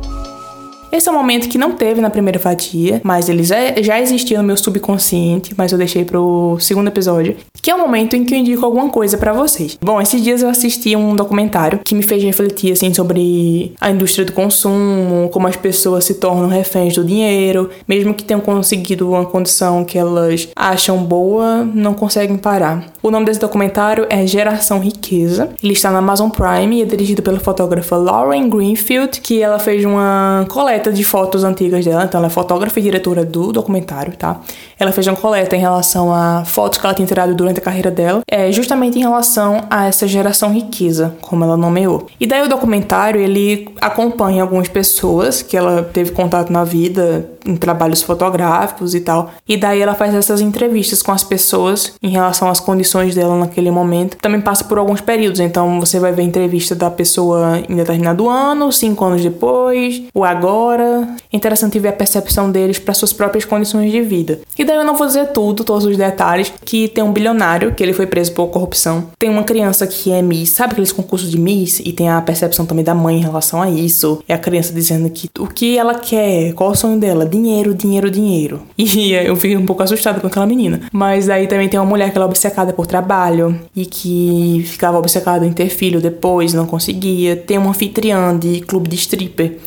Esse 0.92 1.10
é 1.10 1.12
um 1.12 1.16
momento 1.16 1.50
que 1.50 1.58
não 1.58 1.74
teve 1.74 2.00
na 2.00 2.10
primeira 2.10 2.40
fatia, 2.40 3.02
mas 3.04 3.28
ele 3.28 3.44
já, 3.44 4.00
existia 4.00 4.38
no 4.38 4.44
meu 4.44 4.56
subconsciente, 4.56 5.54
mas 5.58 5.72
eu 5.72 5.78
deixei 5.78 6.06
pro 6.06 6.58
segundo 6.60 6.88
episódio, 6.88 7.36
que 7.62 7.70
é 7.70 7.76
o 7.76 7.80
momento 7.80 8.16
em 8.16 8.24
que 8.24 8.34
eu 8.34 8.40
indico 8.40 8.66
alguma 8.66 8.90
coisa 8.90 9.18
para 9.18 9.34
vocês. 9.34 9.78
Bom, 9.82 10.02
esses 10.02 10.24
dias 10.24 10.42
eu 10.42 10.50
assisti 10.50 10.96
um 10.96 11.16
documentário 11.16 11.80
que 11.84 11.94
me 11.94 12.02
fez 12.02 12.24
refletir 12.24 12.72
assim 12.72 12.94
sobre 12.94 13.74
a 13.82 13.92
indústria 13.92 14.26
do 14.26 14.32
consumo, 14.32 15.30
como 15.30 15.48
as 15.48 15.58
pessoas 15.58 16.06
se 16.06 16.16
tornam 16.16 16.48
reféns 16.48 16.96
do 16.96 17.04
dinheiro, 17.04 17.70
mesmo 17.88 18.14
que 18.14 18.24
tenham 18.24 18.40
conseguido 18.40 19.10
uma 19.10 19.26
condição 19.26 19.84
que 19.84 19.98
elas 19.98 20.48
acham 20.56 21.04
boa, 21.04 21.66
não 21.66 21.94
conseguem 21.94 22.38
parar. 22.38 22.86
O 23.04 23.12
nome 23.12 23.26
desse 23.26 23.40
documentário 23.40 24.06
é 24.10 24.26
Geração 24.26 24.80
Riqueza. 24.80 25.50
Ele 25.62 25.74
está 25.74 25.92
na 25.92 26.00
Amazon 26.00 26.30
Prime 26.30 26.78
e 26.78 26.82
é 26.82 26.86
dirigido 26.86 27.22
pela 27.22 27.40
fotógrafa 27.40 27.96
Lauren 27.96 28.50
Greenfield, 28.50 29.20
que 29.22 29.42
ela 29.42 29.60
fez 29.60 29.84
uma 29.84 30.46
coleta 30.50 30.77
de 30.92 31.04
fotos 31.04 31.44
antigas 31.44 31.84
dela, 31.84 32.06
então 32.06 32.20
ela 32.20 32.28
é 32.28 32.30
fotógrafa 32.30 32.80
e 32.80 32.84
diretora 32.84 33.26
do 33.26 33.52
documentário, 33.52 34.14
tá? 34.16 34.40
Ela 34.80 34.92
fez 34.92 35.08
uma 35.08 35.16
coleta 35.16 35.56
em 35.56 35.60
relação 35.60 36.14
a 36.14 36.44
fotos 36.46 36.80
que 36.80 36.86
ela 36.86 36.94
tinha 36.94 37.08
tirado 37.08 37.34
durante 37.34 37.60
a 37.60 37.64
carreira 37.64 37.92
dela, 37.92 38.22
é 38.30 38.52
justamente 38.52 38.98
em 38.98 39.02
relação 39.02 39.66
a 39.70 39.86
essa 39.86 40.08
geração 40.08 40.54
riqueza, 40.54 41.16
como 41.22 41.44
ela 41.44 41.58
nomeou. 41.58 42.08
E 42.20 42.26
daí 42.26 42.42
o 42.42 42.50
documentário, 42.50 43.20
ele 43.20 43.70
acompanha 43.82 44.42
algumas 44.42 44.68
pessoas 44.68 45.42
que 45.42 45.58
ela 45.58 45.84
teve 45.84 46.12
contato 46.12 46.52
na 46.52 46.64
vida, 46.64 47.30
em 47.48 47.56
trabalhos 47.56 48.02
fotográficos 48.02 48.94
e 48.94 49.00
tal. 49.00 49.32
E 49.48 49.58
daí 49.58 49.82
ela 49.82 49.96
faz 49.96 50.14
essas 50.14 50.42
entrevistas 50.42 51.02
com 51.02 51.12
as 51.12 51.24
pessoas 51.24 51.94
em 52.04 52.10
relação 52.10 52.50
às 52.50 52.60
condições 52.60 53.16
dela 53.16 53.38
naquele 53.38 53.72
momento. 53.72 54.18
Também 54.18 54.42
passa 54.42 54.64
por 54.64 54.78
alguns 54.78 55.02
períodos, 55.02 55.40
então 55.40 55.80
você 55.80 56.00
vai 56.00 56.12
ver 56.12 56.22
a 56.22 56.26
entrevista 56.26 56.76
da 56.76 56.92
pessoa 56.92 57.60
em 57.68 57.76
determinado 57.76 58.30
ano, 58.30 58.72
cinco 58.72 59.06
anos 59.06 59.24
depois, 59.24 60.04
o 60.14 60.24
agora. 60.24 61.08
É 61.32 61.38
interessante 61.38 61.80
ver 61.80 61.90
a 61.90 61.94
percepção 61.94 62.52
deles 62.52 62.80
para 62.80 62.94
suas 62.94 63.14
próprias 63.14 63.46
condições 63.46 63.92
de 63.92 64.02
vida. 64.02 64.40
E 64.58 64.66
daí 64.66 64.76
eu 64.76 64.84
não 64.84 64.96
vou 64.96 65.08
dizer 65.08 65.28
tudo, 65.28 65.64
todos 65.64 65.86
os 65.86 65.98
detalhes, 65.98 66.52
que 66.66 66.88
tem 66.88 67.04
um 67.04 67.12
bilionário 67.12 67.74
que 67.74 67.84
ele 67.84 67.94
foi 67.94 68.06
preso 68.06 68.32
por 68.34 68.48
corrupção. 68.48 69.06
Tem 69.18 69.30
uma 69.30 69.44
criança 69.44 69.88
que 69.88 70.12
é 70.12 70.22
Miss, 70.22 70.52
sabe 70.52 70.74
aqueles 70.74 70.92
concursos 70.92 71.30
de 71.30 71.40
Miss? 71.40 71.80
E 71.80 71.94
tem 71.94 72.10
a 72.10 72.22
percepção 72.22 72.66
também 72.66 72.84
da 72.84 72.94
mãe 72.94 73.18
em 73.18 73.22
relação 73.22 73.62
a 73.62 73.70
isso. 73.70 74.22
É 74.28 74.34
a 74.34 74.38
criança 74.38 74.74
dizendo 74.74 75.10
que 75.10 75.30
o 75.40 75.48
que 75.48 75.78
ela 75.78 75.96
quer, 75.96 76.54
qual 76.54 76.72
o 76.72 76.76
sonho 76.76 77.00
dela, 77.00 77.26
dinheiro, 77.38 77.74
dinheiro, 77.74 78.10
dinheiro. 78.10 78.62
E 78.78 79.14
eu 79.14 79.36
fiquei 79.36 79.56
um 79.56 79.66
pouco 79.66 79.84
assustada 79.84 80.20
com 80.20 80.28
aquela 80.28 80.46
menina. 80.46 80.82
Mas 80.92 81.30
aí 81.30 81.48
também 81.48 81.70
tem 81.70 81.80
uma 81.80 81.86
mulher 81.86 82.12
que 82.12 82.18
ela 82.18 82.26
é 82.26 82.30
obcecada 82.30 82.74
por 82.74 82.88
trabalho 82.88 83.60
e 83.76 83.86
que 83.86 84.64
ficava 84.66 84.98
obcecada 84.98 85.46
em 85.46 85.54
ter 85.54 85.70
filho 85.70 86.02
depois, 86.02 86.54
não 86.54 86.66
conseguia. 86.66 87.36
Tem 87.36 87.58
uma 87.58 87.70
anfitriã 87.70 88.38
de 88.38 88.62
clube 88.62 88.90
de 88.90 88.96
stripper 88.96 89.58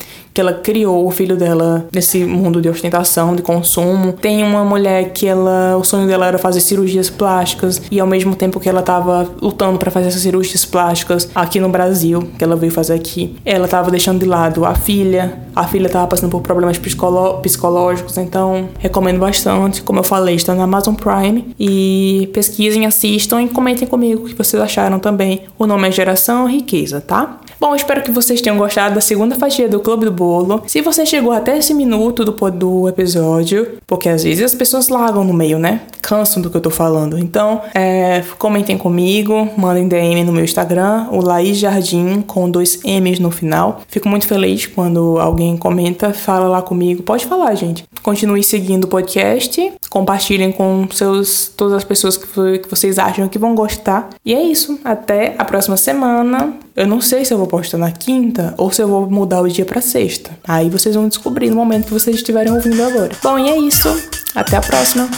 que 0.41 0.43
ela 0.43 0.55
criou 0.55 1.07
o 1.07 1.11
filho 1.11 1.37
dela 1.37 1.87
nesse 1.93 2.25
mundo 2.25 2.63
de 2.63 2.69
ostentação, 2.69 3.37
de 3.37 3.43
consumo. 3.43 4.15
Tem 4.15 4.43
uma 4.43 4.65
mulher 4.65 5.11
que 5.13 5.27
ela, 5.27 5.77
o 5.77 5.85
sonho 5.85 6.07
dela 6.07 6.27
era 6.27 6.39
fazer 6.39 6.61
cirurgias 6.61 7.11
plásticas 7.11 7.83
e 7.91 8.01
ao 8.01 8.07
mesmo 8.07 8.35
tempo 8.35 8.59
que 8.59 8.69
ela 8.69 8.81
tava 8.81 9.29
lutando 9.43 9.79
para 9.79 9.91
fazer 9.91 10.09
essas 10.09 10.23
cirurgias 10.23 10.65
plásticas 10.65 11.29
aqui 11.35 11.61
no 11.61 11.69
Brasil, 11.69 12.27
que 12.39 12.43
ela 12.43 12.57
veio 12.57 12.73
fazer 12.73 12.95
aqui, 12.95 13.37
ela 13.45 13.69
tava 13.69 13.91
deixando 13.91 14.21
de 14.21 14.25
lado 14.25 14.65
a 14.65 14.75
filha. 14.75 15.39
A 15.55 15.65
filha 15.65 15.89
tava 15.89 16.07
passando 16.07 16.31
por 16.31 16.41
problemas 16.41 16.79
psicológicos, 16.79 18.17
então 18.17 18.69
recomendo 18.79 19.19
bastante. 19.19 19.83
Como 19.83 19.99
eu 19.99 20.05
falei, 20.05 20.37
está 20.37 20.55
na 20.55 20.63
Amazon 20.63 20.95
Prime 20.95 21.55
e 21.59 22.31
pesquisem, 22.33 22.87
assistam 22.87 23.43
e 23.43 23.49
comentem 23.49 23.87
comigo 23.87 24.25
o 24.25 24.27
que 24.27 24.35
vocês 24.35 24.63
acharam 24.63 24.99
também. 24.99 25.43
O 25.59 25.67
nome 25.67 25.89
é 25.89 25.91
Geração 25.91 26.47
Riqueza, 26.47 27.01
tá? 27.01 27.41
Bom, 27.61 27.77
espero 27.77 28.03
que 28.03 28.11
vocês 28.11 28.41
tenham 28.41 28.57
gostado 28.57 28.95
da 28.95 29.03
segunda 29.03 29.37
fatia 29.37 29.69
do 29.69 29.81
Clube 29.81 30.07
do 30.07 30.11
Bolo. 30.11 30.63
Se 30.67 30.81
você 30.81 31.05
chegou 31.05 31.31
até 31.31 31.59
esse 31.59 31.75
minuto 31.75 32.25
do, 32.25 32.33
do 32.51 32.89
episódio, 32.89 33.77
porque 33.87 34.09
às 34.09 34.25
vezes 34.25 34.43
as 34.43 34.55
pessoas 34.55 34.89
largam 34.89 35.25
no 35.25 35.35
meio, 35.35 35.59
né? 35.59 35.83
Cansam 36.01 36.41
do 36.41 36.49
que 36.49 36.57
eu 36.57 36.61
tô 36.63 36.71
falando. 36.71 37.19
Então, 37.19 37.61
é, 37.75 38.25
comentem 38.39 38.79
comigo, 38.79 39.47
mandem 39.59 39.87
DM 39.87 40.25
no 40.25 40.33
meu 40.33 40.43
Instagram, 40.43 41.09
o 41.11 41.21
Laís 41.21 41.59
Jardim, 41.59 42.23
com 42.23 42.51
dois 42.51 42.81
M's 42.83 43.19
no 43.19 43.31
final. 43.31 43.83
Fico 43.89 44.09
muito 44.09 44.27
feliz 44.27 44.67
quando 44.67 45.19
alguém 45.21 45.55
comenta, 45.59 46.15
fala 46.15 46.49
lá 46.49 46.63
comigo. 46.63 47.03
Pode 47.03 47.27
falar, 47.27 47.55
gente. 47.57 47.85
Continue 48.03 48.43
seguindo 48.43 48.85
o 48.85 48.89
podcast, 48.89 49.71
compartilhem 49.91 50.51
com 50.51 50.89
seus, 50.91 51.53
todas 51.55 51.75
as 51.75 51.85
pessoas 51.85 52.17
que, 52.17 52.27
que 52.59 52.71
vocês 52.71 52.99
acham 52.99 53.29
que 53.29 53.39
vão 53.39 53.55
gostar. 53.55 54.09
E 54.25 54.33
é 54.33 54.43
isso. 54.43 54.81
Até 54.83 55.35
a 55.37 55.45
próxima 55.45 55.77
semana. 55.77 56.55
Eu 56.75 56.87
não 56.87 57.01
sei 57.01 57.27
se 57.27 57.35
eu 57.35 57.37
vou 57.37 57.50
postar 57.51 57.79
na 57.79 57.91
quinta 57.91 58.55
ou 58.57 58.71
se 58.71 58.81
eu 58.81 58.87
vou 58.87 59.11
mudar 59.11 59.41
o 59.41 59.49
dia 59.49 59.65
para 59.65 59.81
sexta. 59.81 60.31
Aí 60.47 60.71
vocês 60.71 60.95
vão 60.95 61.09
descobrir 61.09 61.51
no 61.51 61.57
momento 61.57 61.87
que 61.87 61.93
vocês 61.93 62.17
estiverem 62.17 62.53
ouvindo 62.53 62.81
agora. 62.83 63.11
Bom, 63.21 63.39
e 63.39 63.51
é 63.51 63.59
isso. 63.59 63.89
Até 64.35 64.57
a 64.57 64.61
próxima. 64.61 65.11